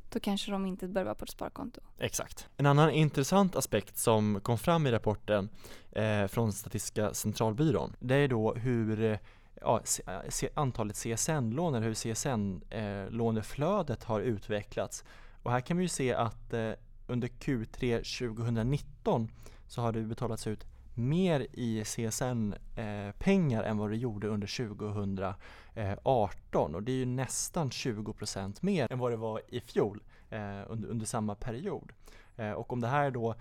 då 0.09 0.19
kanske 0.19 0.51
de 0.51 0.65
inte 0.65 0.87
bör 0.87 1.03
vara 1.03 1.15
på 1.15 1.23
ett 1.23 1.31
sparkonto. 1.31 1.81
Exakt. 1.99 2.47
En 2.57 2.65
annan 2.65 2.91
intressant 2.91 3.55
aspekt 3.55 3.97
som 3.97 4.39
kom 4.43 4.57
fram 4.57 4.87
i 4.87 4.91
rapporten 4.91 5.49
eh, 5.91 6.27
från 6.27 6.53
Statistiska 6.53 7.13
centralbyrån, 7.13 7.95
det 7.99 8.15
är 8.15 8.27
då 8.27 8.53
hur 8.53 9.03
eh, 9.03 9.17
ja, 9.61 9.81
eh, 10.07 10.49
antalet 10.53 10.95
CSN-lån 10.95 11.75
eller 11.75 11.87
hur 11.87 11.93
CSN-låneflödet 11.93 14.03
har 14.03 14.21
utvecklats. 14.21 15.03
Och 15.43 15.51
här 15.51 15.61
kan 15.61 15.77
vi 15.77 15.83
ju 15.83 15.89
se 15.89 16.13
att 16.13 16.53
eh, 16.53 16.71
under 17.07 17.27
Q3 17.27 17.97
2019 18.29 19.31
så 19.67 19.81
har 19.81 19.91
det 19.91 20.01
betalats 20.01 20.47
ut 20.47 20.65
mer 20.97 21.47
i 21.53 21.83
CSN-pengar 21.83 23.63
eh, 23.63 23.69
än 23.69 23.77
vad 23.77 23.89
det 23.89 23.97
gjorde 23.97 24.27
under 24.27 24.67
2018 24.67 26.75
och 26.75 26.83
det 26.83 26.91
är 26.91 26.95
ju 26.95 27.05
nästan 27.05 27.69
20% 27.69 28.57
mer 28.61 28.91
än 28.91 28.99
vad 28.99 29.11
det 29.11 29.17
var 29.17 29.41
i 29.47 29.59
fjol 29.59 30.03
eh, 30.29 30.61
under, 30.67 30.89
under 30.89 31.05
samma 31.05 31.35
period. 31.35 31.91
Eh, 32.35 32.51
och 32.51 32.73
om 32.73 32.81
det 32.81 32.87
här 32.87 33.11
då 33.11 33.35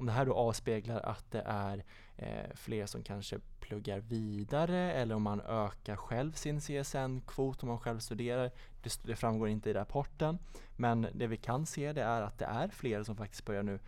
om 0.00 0.06
det 0.06 0.12
här 0.12 0.26
då 0.26 0.34
avspeglar 0.34 1.00
att 1.00 1.30
det 1.30 1.42
är 1.46 1.84
eh, 2.16 2.50
fler 2.54 2.86
som 2.86 3.02
kanske 3.02 3.38
pluggar 3.60 3.98
vidare 3.98 4.92
eller 4.92 5.14
om 5.14 5.22
man 5.22 5.40
ökar 5.40 5.96
själv 5.96 6.32
sin 6.32 6.60
CSN-kvot 6.60 7.62
om 7.62 7.68
man 7.68 7.78
själv 7.78 7.98
studerar. 7.98 8.50
Det, 8.82 9.00
det, 9.04 9.16
framgår 9.16 9.48
inte 9.48 9.70
i 9.70 9.72
rapporten. 9.72 10.38
Men 10.76 11.06
det 11.14 11.26
vi 11.26 11.36
kan 11.36 11.66
se 11.66 11.92
det 11.92 12.02
är 12.02 12.22
att 12.22 12.38
det 12.38 12.44
är 12.44 12.68
fler 12.68 13.02
som 13.02 13.16
faktiskt 13.16 13.44
börjar 13.44 13.62
nu 13.62 13.78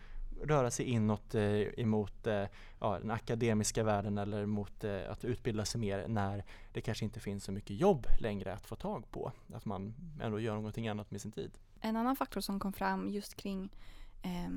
röra 0.43 0.71
sig 0.71 0.85
inåt 0.85 1.35
eh, 1.35 1.61
emot 1.79 2.27
eh, 2.27 2.45
ja, 2.79 2.99
den 2.99 3.11
akademiska 3.11 3.83
världen 3.83 4.17
eller 4.17 4.45
mot 4.45 4.83
eh, 4.83 5.11
att 5.11 5.25
utbilda 5.25 5.65
sig 5.65 5.81
mer 5.81 6.07
när 6.07 6.43
det 6.73 6.81
kanske 6.81 7.05
inte 7.05 7.19
finns 7.19 7.43
så 7.43 7.51
mycket 7.51 7.79
jobb 7.79 8.07
längre 8.19 8.53
att 8.53 8.65
få 8.65 8.75
tag 8.75 9.11
på. 9.11 9.31
Att 9.53 9.65
man 9.65 9.93
ändå 10.21 10.39
gör 10.39 10.55
någonting 10.55 10.87
annat 10.87 11.11
med 11.11 11.21
sin 11.21 11.31
tid. 11.31 11.51
En 11.81 11.95
annan 11.95 12.15
faktor 12.15 12.41
som 12.41 12.59
kom 12.59 12.73
fram 12.73 13.09
just 13.09 13.35
kring 13.35 13.69
eh, 14.21 14.49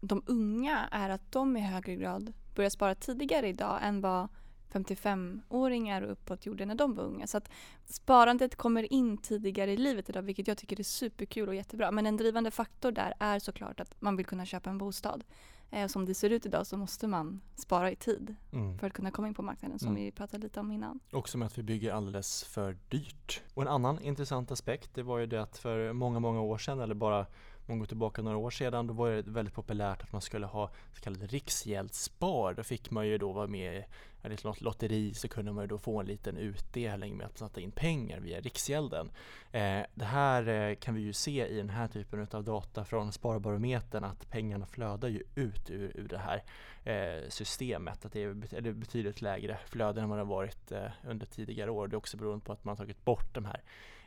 de 0.00 0.22
unga 0.26 0.88
är 0.90 1.10
att 1.10 1.32
de 1.32 1.56
i 1.56 1.60
högre 1.60 1.96
grad 1.96 2.32
börjar 2.54 2.70
spara 2.70 2.94
tidigare 2.94 3.48
idag 3.48 3.78
än 3.82 4.00
vad 4.00 4.28
55-åringar 4.74 6.02
och 6.02 6.12
uppåt 6.12 6.46
gjorde 6.46 6.66
när 6.66 6.74
de 6.74 6.94
var 6.94 7.04
unga. 7.04 7.26
Så 7.26 7.36
att 7.36 7.50
sparandet 7.84 8.56
kommer 8.56 8.92
in 8.92 9.18
tidigare 9.18 9.72
i 9.72 9.76
livet 9.76 10.08
idag 10.08 10.22
vilket 10.22 10.48
jag 10.48 10.58
tycker 10.58 10.80
är 10.80 10.84
superkul 10.84 11.48
och 11.48 11.54
jättebra. 11.54 11.90
Men 11.90 12.06
en 12.06 12.16
drivande 12.16 12.50
faktor 12.50 12.92
där 12.92 13.14
är 13.18 13.38
såklart 13.38 13.80
att 13.80 14.00
man 14.00 14.16
vill 14.16 14.26
kunna 14.26 14.46
köpa 14.46 14.70
en 14.70 14.78
bostad. 14.78 15.24
Eh, 15.70 15.86
som 15.86 16.04
det 16.04 16.14
ser 16.14 16.30
ut 16.30 16.46
idag 16.46 16.66
så 16.66 16.76
måste 16.76 17.06
man 17.06 17.40
spara 17.54 17.90
i 17.90 17.96
tid 17.96 18.34
mm. 18.52 18.78
för 18.78 18.86
att 18.86 18.92
kunna 18.92 19.10
komma 19.10 19.28
in 19.28 19.34
på 19.34 19.42
marknaden 19.42 19.78
som 19.78 19.88
mm. 19.88 20.02
vi 20.02 20.12
pratade 20.12 20.42
lite 20.42 20.60
om 20.60 20.72
innan. 20.72 21.00
Också 21.12 21.38
med 21.38 21.46
att 21.46 21.58
vi 21.58 21.62
bygger 21.62 21.92
alldeles 21.92 22.44
för 22.44 22.76
dyrt. 22.88 23.42
Och 23.54 23.62
en 23.62 23.68
annan 23.68 24.00
intressant 24.00 24.50
aspekt 24.50 24.94
det 24.94 25.02
var 25.02 25.18
ju 25.18 25.26
det 25.26 25.42
att 25.42 25.58
för 25.58 25.92
många, 25.92 26.20
många 26.20 26.40
år 26.40 26.58
sedan 26.58 26.80
eller 26.80 26.94
bara 26.94 27.26
man 27.66 27.78
går 27.78 27.86
tillbaka 27.86 28.22
några 28.22 28.36
år 28.36 28.50
sedan, 28.50 28.86
då 28.86 28.94
var 28.94 29.10
det 29.10 29.22
väldigt 29.22 29.54
populärt 29.54 30.02
att 30.02 30.12
man 30.12 30.22
skulle 30.22 30.46
ha 30.46 30.70
så 30.92 31.00
kallade 31.00 31.26
riksgäldsspar. 31.26 32.54
Då 32.54 32.62
fick 32.62 32.90
man 32.90 33.08
ju 33.08 33.18
då 33.18 33.32
vara 33.32 33.46
med 33.46 33.84
i 34.30 34.34
ett 34.34 34.60
lotteri 34.60 35.14
så 35.14 35.28
kunde 35.28 35.52
man 35.52 35.64
ju 35.64 35.68
då 35.68 35.78
få 35.78 36.00
en 36.00 36.06
liten 36.06 36.36
utdelning 36.36 37.16
med 37.16 37.26
att 37.26 37.38
sätta 37.38 37.60
in 37.60 37.70
pengar 37.70 38.20
via 38.20 38.40
Riksgälden. 38.40 39.10
Eh, 39.52 39.82
det 39.94 40.04
här 40.04 40.48
eh, 40.48 40.74
kan 40.74 40.94
vi 40.94 41.00
ju 41.00 41.12
se 41.12 41.46
i 41.46 41.56
den 41.56 41.70
här 41.70 41.88
typen 41.88 42.26
av 42.30 42.44
data 42.44 42.84
från 42.84 43.12
Sparbarometern 43.12 44.04
att 44.04 44.30
pengarna 44.30 44.66
flödar 44.66 45.08
ju 45.08 45.22
ut 45.34 45.70
ur, 45.70 45.92
ur 45.94 46.08
det 46.08 46.18
här 46.18 46.42
eh, 46.84 47.28
systemet. 47.28 48.04
Att 48.04 48.12
det 48.12 48.22
är 48.22 48.72
betydligt 48.72 49.22
lägre 49.22 49.58
flöden 49.66 50.04
än 50.04 50.10
vad 50.10 50.18
det 50.18 50.22
har 50.24 50.34
varit 50.34 50.72
eh, 50.72 50.90
under 51.04 51.26
tidigare 51.26 51.70
år. 51.70 51.88
Det 51.88 51.94
är 51.94 51.98
också 51.98 52.16
beroende 52.16 52.44
på 52.44 52.52
att 52.52 52.64
man 52.64 52.72
har 52.72 52.76
tagit 52.76 53.04
bort 53.04 53.34
de 53.34 53.44
här 53.44 53.62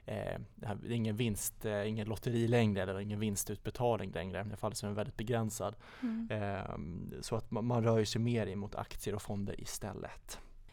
eh, 0.08 0.40
det 0.56 0.88
är 0.88 0.92
ingen 0.92 1.16
vinst, 1.16 1.66
eh, 1.66 1.90
ingen 1.90 2.08
lotteri 2.08 2.48
längre 2.48 2.82
eller 2.82 3.00
ingen 3.00 3.20
vinstutbetalning 3.20 4.12
längre. 4.12 4.38
I 4.38 4.42
alla 4.42 4.56
fall 4.56 4.76
som 4.76 4.90
är 4.90 4.94
väldigt 4.94 5.18
begränsad. 5.18 5.76
Mm. 6.02 6.32
Eh, 6.32 7.22
så 7.22 7.36
att 7.36 7.52
man, 7.52 7.66
man 7.66 7.84
rör 7.84 8.04
sig 8.04 8.22
mer 8.22 8.48
emot 8.48 8.76
aktier 8.76 9.16
och 9.16 9.22
fonder 9.22 9.62
istället. 9.62 10.07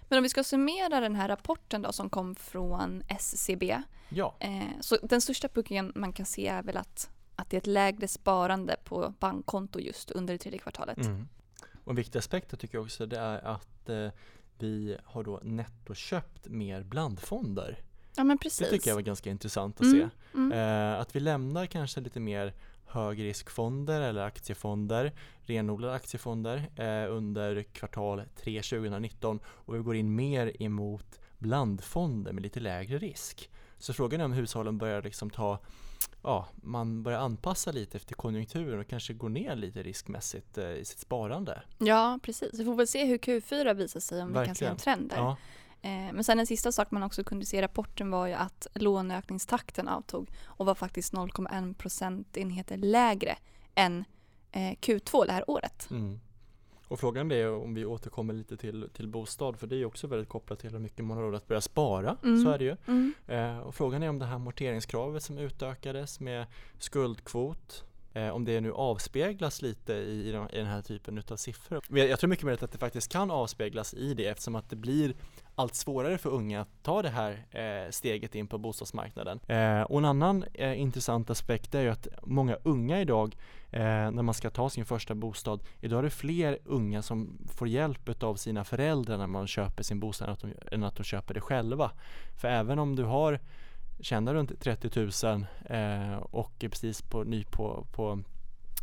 Men 0.09 0.19
om 0.19 0.23
vi 0.23 0.29
ska 0.29 0.45
summera 0.45 1.01
den 1.01 1.15
här 1.15 1.29
rapporten 1.29 1.83
då 1.83 1.93
som 1.93 2.11
kom 2.11 2.35
från 2.35 3.03
SCB. 3.09 3.83
Ja. 4.09 4.35
Eh, 4.41 4.81
så 4.81 4.97
den 5.03 5.21
största 5.21 5.49
pucken 5.49 5.93
man 5.95 6.13
kan 6.13 6.27
se 6.27 6.47
är 6.47 6.63
väl 6.63 6.77
att, 6.77 7.11
att 7.37 7.51
det 7.51 7.57
är 7.57 7.59
ett 7.59 7.67
lägre 7.67 8.09
sparande 8.09 8.77
på 8.85 9.15
bankkonto 9.21 9.79
just 9.79 10.11
under 10.11 10.35
det 10.35 10.39
tredje 10.39 10.59
kvartalet. 10.59 10.99
Mm. 10.99 11.29
Och 11.85 11.91
en 11.91 11.97
viktig 11.97 12.19
aspekt 12.19 12.61
tycker 12.61 12.79
jag 12.79 12.85
också 12.85 13.07
det 13.07 13.19
är 13.19 13.45
att 13.45 13.89
eh, 13.89 14.09
vi 14.59 14.97
har 15.05 15.25
då 15.25 15.41
nettoköpt 15.43 16.49
mer 16.49 16.83
blandfonder. 16.83 17.83
Ja 18.17 18.25
men 18.25 18.39
precis. 18.39 18.59
Det 18.59 18.71
tycker 18.71 18.91
jag 18.91 18.95
var 18.95 19.03
ganska 19.03 19.31
intressant 19.31 19.81
att 19.81 19.87
mm, 19.87 20.11
se. 20.11 20.39
Mm. 20.39 20.53
Eh, 20.53 21.01
att 21.01 21.17
vi 21.17 21.21
lämnar 21.21 21.67
kanske 21.67 22.01
lite 22.01 22.21
mer 22.21 22.55
högriskfonder 22.87 24.01
eller 24.01 24.23
aktiefonder, 24.23 25.13
renodlade 25.43 25.95
aktiefonder 25.95 26.71
eh, 26.77 27.13
under 27.17 27.63
kvartal 27.63 28.23
3 28.37 28.63
2019 28.63 29.41
och 29.47 29.75
vi 29.75 29.79
går 29.79 29.97
in 29.97 30.15
mer 30.15 30.63
emot 30.63 31.21
blandfonder 31.39 32.33
med 32.33 32.43
lite 32.43 32.61
lägre 32.61 32.99
risk. 32.99 33.51
Så 33.79 33.93
frågan 33.93 34.21
är 34.21 34.25
om 34.25 34.33
hushållen 34.33 34.79
börjar 34.79 35.03
liksom 35.03 35.31
ta 35.31 35.59
ja, 36.23 36.49
man 36.55 37.03
börjar 37.03 37.19
anpassa 37.19 37.73
lite 37.73 37.97
efter 37.97 38.15
konjunkturen 38.15 38.81
och 38.81 38.87
kanske 38.87 39.13
gå 39.13 39.29
ner 39.29 39.57
lite 39.57 39.83
riskmässigt 39.83 40.59
eh, 40.59 40.71
i 40.71 40.85
sitt 40.85 40.99
sparande. 40.99 41.63
Ja, 41.79 42.19
precis. 42.23 42.61
Vi 42.61 42.65
får 42.65 42.75
väl 42.75 42.87
se 42.87 43.05
hur 43.05 43.19
Q4 43.19 43.75
visar 43.75 44.01
sig 44.01 44.23
om 44.23 44.33
Verkligen. 44.33 44.43
vi 44.43 44.47
kan 44.47 44.55
se 44.55 44.67
en 44.67 44.77
trend 44.77 45.11
där. 45.11 45.17
Ja. 45.17 45.37
Eh, 45.85 46.13
men 46.13 46.25
sen 46.25 46.39
en 46.39 46.47
sista 46.47 46.73
sak 46.73 46.91
man 46.91 47.03
också 47.03 47.25
kunde 47.25 47.47
se 47.47 47.59
i 47.59 47.63
rapporten 47.63 48.11
var 48.11 48.27
ju 48.27 48.33
att 48.33 48.67
låneökningstakten 48.75 49.89
avtog 49.89 50.31
och 50.45 50.67
var 50.67 50.75
faktiskt 50.75 51.13
0,1 51.13 51.75
procentenheter 51.75 52.77
lägre 52.77 53.37
än 53.75 54.05
eh, 54.53 54.61
Q2 54.61 55.27
det 55.27 55.33
här 55.33 55.51
året. 55.51 55.91
Mm. 55.91 56.21
Och 56.89 57.01
frågan 57.01 57.33
är 57.33 57.51
om 57.51 57.75
vi 57.75 57.85
återkommer 57.85 58.35
lite 58.35 58.57
till, 58.57 58.89
till 58.93 59.09
bostad 59.09 59.59
för 59.59 59.67
det 59.67 59.77
är 59.77 59.85
också 59.85 60.07
väldigt 60.07 60.29
kopplat 60.29 60.59
till 60.59 60.71
hur 60.71 60.79
mycket 60.79 61.05
man 61.05 61.17
har 61.17 61.25
råd 61.25 61.35
att 61.35 61.49
börja 61.49 61.61
spara. 61.61 62.17
Mm. 62.23 62.45
Så 62.45 62.51
är 62.51 62.59
det 62.59 62.65
ju. 62.65 62.77
Mm. 62.87 63.15
Eh, 63.27 63.59
och 63.59 63.75
frågan 63.75 64.03
är 64.03 64.09
om 64.09 64.19
det 64.19 64.27
här 64.27 64.35
amorteringskravet 64.35 65.23
som 65.23 65.39
utökades 65.39 66.21
med 66.21 66.47
skuldkvot 66.79 67.85
eh, 68.15 68.29
om 68.29 68.45
det 68.45 68.61
nu 68.61 68.73
avspeglas 68.73 69.63
lite 69.63 69.93
i, 69.93 70.29
i, 70.29 70.33
den, 70.33 70.67
här 70.67 70.83
typen 70.83 71.19
utav 71.19 71.37
siffror. 71.37 71.83
Jag, 71.91 72.09
jag 72.09 72.19
tror 72.19 72.29
mycket 72.29 72.45
mer 72.45 72.65
att 72.65 72.73
det 72.73 72.79
faktiskt 72.79 73.13
kan 73.13 73.31
avspeglas 73.31 73.95
i 73.95 74.15
det 74.15 74.27
eftersom 74.27 74.55
att 74.55 74.71
det 74.71 74.77
blir 74.77 75.15
allt 75.55 75.75
svårare 75.75 76.19
för 76.19 76.31
unga 76.31 76.61
att 76.61 76.83
ta 76.83 77.03
det 77.03 77.09
här 77.09 77.47
eh, 77.51 77.91
steget 77.91 78.35
in 78.35 78.47
på 78.47 78.59
bostadsmarknaden. 78.59 79.41
Eh, 79.47 79.83
och 79.83 79.99
en 79.99 80.05
annan 80.05 80.45
eh, 80.55 80.81
intressant 80.81 81.31
aspekt 81.31 81.75
är 81.75 81.81
ju 81.81 81.89
att 81.89 82.09
många 82.23 82.57
unga 82.63 83.01
idag 83.01 83.37
eh, 83.71 83.81
när 83.83 84.23
man 84.23 84.35
ska 84.35 84.51
ta 84.51 84.71
sin 84.71 84.85
första 84.85 85.15
bostad, 85.15 85.63
idag 85.81 85.99
är 85.99 86.03
det 86.03 86.11
fler 86.11 86.59
unga 86.65 87.03
som 87.03 87.39
får 87.53 87.69
hjälp 87.69 88.23
av 88.23 88.35
sina 88.35 88.65
föräldrar 88.65 89.19
när 89.19 89.27
man 89.27 89.47
köper 89.47 89.83
sin 89.83 90.01
bostad 90.01 90.29
än 90.29 90.33
att 90.33 90.41
de, 90.41 90.55
än 90.73 90.85
att 90.85 90.97
de 90.97 91.05
köper 91.05 91.35
det 91.35 91.41
själva. 91.41 91.91
För 92.41 92.49
även 92.49 92.79
om 92.79 92.97
du 92.97 93.05
har 93.05 93.41
tjänar 94.01 94.35
runt 94.35 94.61
30 94.61 95.01
000 95.25 95.47
eh, 95.65 96.17
och 96.17 96.65
är 96.65 96.69
precis 96.69 97.03
på, 97.03 97.25
ny 97.25 97.45
på, 97.45 97.87
på 97.93 98.23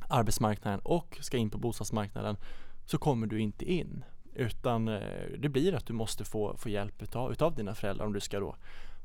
arbetsmarknaden 0.09 0.79
och 0.79 1.17
ska 1.21 1.37
in 1.37 1.49
på 1.49 1.57
bostadsmarknaden 1.57 2.37
så 2.85 2.97
kommer 2.97 3.27
du 3.27 3.41
inte 3.41 3.71
in. 3.71 4.03
Utan 4.33 4.88
eh, 4.88 5.01
det 5.38 5.50
blir 5.50 5.73
att 5.73 5.85
du 5.85 5.93
måste 5.93 6.25
få, 6.25 6.57
få 6.57 6.69
hjälp 6.69 7.01
utav, 7.01 7.31
utav 7.31 7.55
dina 7.55 7.75
föräldrar 7.75 8.05
om 8.05 8.13
du 8.13 8.19
ska 8.19 8.39
då 8.39 8.55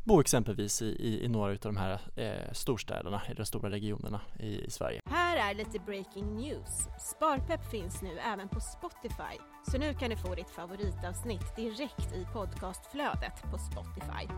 bo 0.06 0.20
exempelvis 0.20 0.82
i, 0.82 0.86
i, 0.86 1.24
i 1.24 1.28
några 1.28 1.52
av 1.52 1.58
de 1.58 1.76
här 1.76 2.00
eh, 2.16 2.52
storstäderna, 2.52 3.22
i 3.30 3.34
de 3.34 3.46
stora 3.46 3.70
regionerna 3.70 4.20
i, 4.38 4.64
i, 4.64 4.70
Sverige. 4.70 5.00
Här 5.10 5.50
är 5.50 5.54
lite 5.54 5.78
breaking 5.78 6.36
news. 6.36 6.88
Sparpepp 6.98 7.70
finns 7.70 8.02
nu 8.02 8.18
även 8.18 8.48
på 8.48 8.60
Spotify. 8.60 9.38
Så 9.70 9.78
nu 9.78 9.94
kan 9.94 10.10
du 10.10 10.16
få 10.16 10.34
ditt 10.34 10.50
favoritavsnitt 10.50 11.56
direkt 11.56 12.12
i 12.14 12.26
podcastflödet 12.32 13.42
på 13.50 13.58
Spotify. 13.58 14.28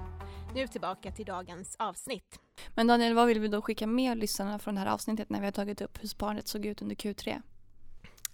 Nu 0.54 0.66
tillbaka 0.66 1.12
till 1.12 1.26
dagens 1.26 1.76
avsnitt. 1.78 2.40
Men 2.74 2.86
Daniel, 2.86 3.14
vad 3.14 3.26
vill 3.26 3.40
vi 3.40 3.48
då 3.48 3.62
skicka 3.62 3.86
med 3.86 4.18
lyssnarna 4.18 4.58
från 4.58 4.74
det 4.74 4.80
här 4.80 4.88
avsnittet 4.88 5.30
när 5.30 5.40
vi 5.40 5.44
har 5.44 5.52
tagit 5.52 5.80
upp 5.80 6.02
hur 6.02 6.08
sparandet 6.08 6.48
såg 6.48 6.66
ut 6.66 6.82
under 6.82 6.96
Q3? 6.96 7.42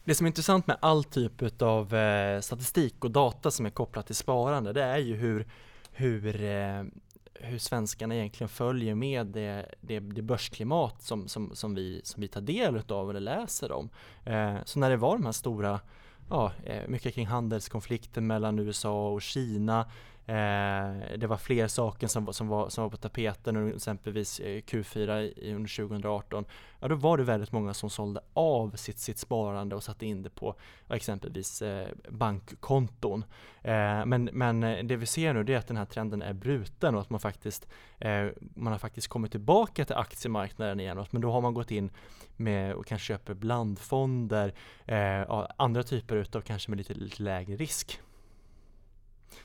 Det 0.04 0.14
som 0.14 0.26
är 0.26 0.28
intressant 0.28 0.66
med 0.66 0.76
all 0.80 1.04
typ 1.04 1.62
av 1.62 1.94
eh, 1.94 2.40
statistik 2.40 3.04
och 3.04 3.11
data 3.11 3.50
som 3.50 3.66
är 3.66 3.70
kopplat 3.70 4.06
till 4.06 4.14
sparande 4.14 4.73
det 4.73 4.82
är 4.82 4.99
ju 4.99 5.16
hur, 5.16 5.46
hur, 5.92 6.44
eh, 6.44 6.84
hur 7.34 7.58
svenskarna 7.58 8.14
egentligen 8.14 8.49
följer 8.49 8.94
med 8.94 9.26
det, 9.26 9.75
det, 9.80 10.00
det 10.00 10.23
börsklimat 10.23 11.02
som, 11.02 11.28
som, 11.28 11.50
som, 11.54 11.75
vi, 11.75 12.00
som 12.04 12.20
vi 12.20 12.28
tar 12.28 12.40
del 12.40 12.82
av 12.88 13.11
eller 13.11 13.20
läser 13.20 13.73
om. 13.73 13.88
Eh, 14.25 14.56
så 14.64 14.78
när 14.78 14.90
det 14.90 14.96
var 14.96 15.16
de 15.16 15.25
här 15.25 15.32
stora 15.32 15.80
ja, 16.30 16.52
eh, 16.64 16.88
mycket 16.88 17.14
kring 17.14 17.26
handelskonflikten 17.26 18.26
mellan 18.26 18.58
USA 18.58 19.08
och 19.08 19.23
Kina 19.23 19.87
Eh, 20.26 21.16
det 21.16 21.26
var 21.26 21.37
fler 21.37 21.69
saker 21.69 22.07
som, 22.07 22.33
som, 22.33 22.49
var, 22.49 22.69
som 22.69 22.83
var 22.83 22.90
på 22.90 22.97
tapeten, 22.97 23.75
exempelvis 23.75 24.40
eh, 24.40 24.62
Q4 24.62 25.54
under 25.54 25.76
2018. 25.76 26.45
Ja, 26.81 26.88
då 26.88 26.95
var 26.95 27.19
det 27.19 27.25
väldigt 27.25 27.52
många 27.52 27.75
som 27.75 27.90
sålde 27.90 28.21
av 28.35 28.76
sitt, 28.76 28.99
sitt 28.99 29.19
sparande 29.19 29.76
och 29.76 29.83
satte 29.83 30.07
in 30.07 30.23
det 30.23 30.31
på 30.31 30.54
exempelvis 30.88 31.62
eh, 31.62 31.88
bankkonton. 32.09 33.25
Eh, 33.62 34.07
men, 34.07 34.25
men 34.33 34.62
eh, 34.62 34.85
det 34.85 34.97
vi 34.97 35.07
ser 35.07 35.35
nu 35.35 35.54
är 35.54 35.59
att 35.59 35.66
den 35.66 35.76
här 35.76 35.85
trenden 35.85 36.23
är 36.23 36.33
bruten 36.33 36.95
och 36.95 37.00
att 37.00 37.11
man 37.11 37.21
faktiskt 37.21 37.69
eh, 37.99 38.26
man 38.54 38.73
har 38.73 38.78
faktiskt 38.78 39.09
kommit 39.09 39.31
tillbaka 39.31 39.85
till 39.85 39.97
aktiemarknaden 39.97 40.81
igen. 40.81 41.07
Men 41.11 41.23
då 41.23 41.31
har 41.31 41.40
man 41.40 41.54
gått 41.54 41.71
in 41.71 41.90
med 42.37 42.75
och 42.75 42.87
kanske 42.87 43.07
köper 43.07 43.35
blandfonder, 43.35 44.54
eh, 44.87 45.47
andra 45.57 45.83
typer 45.83 46.16
utav 46.16 46.40
kanske 46.40 46.71
med 46.71 46.78
lite, 46.78 46.95
lite 46.95 47.23
lägre 47.23 47.57
risk. 47.57 48.00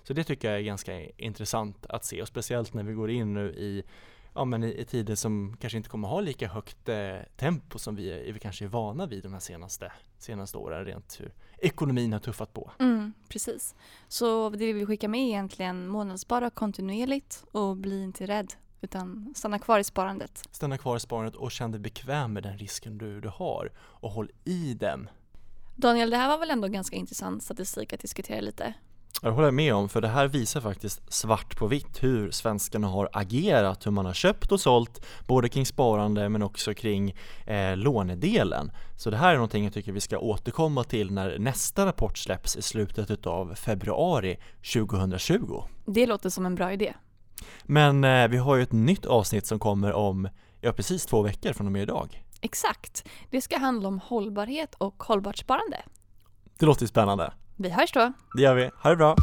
Så 0.04 0.14
det 0.14 0.24
tycker 0.24 0.50
jag 0.50 0.60
är 0.60 0.64
ganska 0.64 1.02
intressant 1.18 1.86
att 1.86 2.06
se 2.06 2.22
och 2.22 2.28
speciellt 2.28 2.74
när 2.74 2.84
vi 2.84 2.94
går 2.94 3.10
in 3.10 3.34
nu 3.34 3.50
i 3.50 3.84
ja, 4.34 4.46
men 4.46 4.64
i, 4.64 4.82
i 4.82 4.86
tider 4.86 5.16
som 5.16 5.58
kanske 5.60 5.78
inte 5.78 5.90
kommer 5.90 6.08
ha 6.08 6.22
lika 6.22 6.48
högt 6.48 6.90
eh, 6.90 7.18
tempo 7.38 7.80
som 7.80 7.96
vi, 7.96 8.12
är, 8.12 8.34
vi 8.34 8.40
kanske 8.40 8.66
är 8.66 8.70
vana 8.70 9.06
vid 9.06 9.24
de 9.24 9.34
här 9.34 9.40
senaste, 9.40 9.92
senaste 10.18 10.58
åren 10.58 10.86
rent 10.86 11.20
hur 11.20 11.34
ekonomin 11.58 12.14
har 12.14 12.20
tuffat 12.20 12.54
på. 12.54 12.72
Mm, 12.80 13.14
precis. 13.30 13.76
Så 14.08 14.50
det 14.50 14.58
vi 14.58 14.74
vill 14.74 14.88
skicka 14.88 15.08
med 15.08 15.22
är 15.22 15.28
egentligen 15.28 15.88
månadsspara 15.88 16.50
kontinuerligt 16.50 17.44
och 17.52 17.78
bli 17.78 18.04
inte 18.04 18.26
rädd 18.26 18.54
utan 18.82 19.34
stanna 19.36 19.60
kvar 19.60 19.80
i 19.80 19.84
sparandet. 19.84 20.44
Stanna 20.52 20.78
kvar 20.78 20.98
i 20.98 21.00
sparandet 21.00 21.36
och 21.36 21.52
känn 21.52 21.72
dig 21.72 21.82
bekväm 21.82 22.34
med 22.34 22.44
den 22.44 22.58
risken 22.58 22.98
du, 22.98 23.22
du 23.22 23.30
har 23.30 23.72
och 23.78 24.12
håll 24.12 24.32
i 24.46 24.74
den. 24.74 25.10
Daniel, 25.76 26.10
det 26.10 26.18
här 26.18 26.30
var 26.30 26.38
väl 26.38 26.52
ändå 26.52 26.68
ganska 26.68 26.96
intressant 26.96 27.44
statistik 27.44 27.94
att 27.94 28.00
diskutera 28.00 28.42
lite? 28.42 28.74
Jag 29.22 29.32
håller 29.32 29.52
med 29.52 29.74
om, 29.74 29.90
för 29.90 30.02
det 30.02 30.08
här 30.08 30.28
visar 30.28 30.62
faktiskt 30.62 31.14
svart 31.14 31.58
på 31.58 31.68
vitt 31.68 32.04
hur 32.04 32.32
svenskarna 32.32 32.88
har 32.88 33.10
agerat, 33.14 33.86
hur 33.86 33.92
man 33.92 34.06
har 34.06 34.14
köpt 34.14 34.52
och 34.52 34.60
sålt, 34.60 35.06
både 35.28 35.50
kring 35.50 35.66
sparande 35.66 36.30
men 36.30 36.44
också 36.44 36.74
kring 36.74 37.16
eh, 37.46 37.78
lånedelen. 37.78 38.72
Så 38.98 39.10
det 39.10 39.18
här 39.18 39.30
är 39.30 39.36
någonting 39.36 39.64
jag 39.64 39.74
tycker 39.74 39.92
vi 39.92 40.02
ska 40.02 40.18
återkomma 40.18 40.84
till 40.84 41.12
när 41.12 41.40
nästa 41.40 41.86
rapport 41.86 42.18
släpps 42.18 42.56
i 42.56 42.62
slutet 42.62 43.26
av 43.28 43.56
februari 43.56 44.40
2020. 44.74 45.64
Det 45.86 46.06
låter 46.06 46.30
som 46.30 46.46
en 46.46 46.56
bra 46.56 46.74
idé. 46.74 46.94
Men 47.64 48.04
eh, 48.04 48.28
vi 48.28 48.38
har 48.38 48.56
ju 48.56 48.64
ett 48.64 48.72
nytt 48.72 49.06
avsnitt 49.06 49.46
som 49.46 49.60
kommer 49.60 49.94
om, 49.94 50.30
ja 50.62 50.72
precis 50.72 51.06
två 51.06 51.22
veckor 51.22 51.54
från 51.54 51.68
och 51.68 51.74
med 51.74 51.82
idag. 51.82 52.24
Exakt. 52.42 53.08
Det 53.30 53.42
ska 53.42 53.58
handla 53.58 53.88
om 53.88 54.00
hållbarhet 54.00 54.76
och 54.78 55.04
hållbart 55.04 55.38
sparande. 55.38 55.78
Det 56.58 56.66
låter 56.66 56.88
spännande. 56.88 57.34
Vi 57.62 57.70
hörs 57.70 57.92
då. 57.92 58.14
Det 58.34 58.42
gör 58.42 58.56
vi. 58.56 58.70
Ha 58.82 58.90
det 58.90 58.96
bra. 58.96 59.16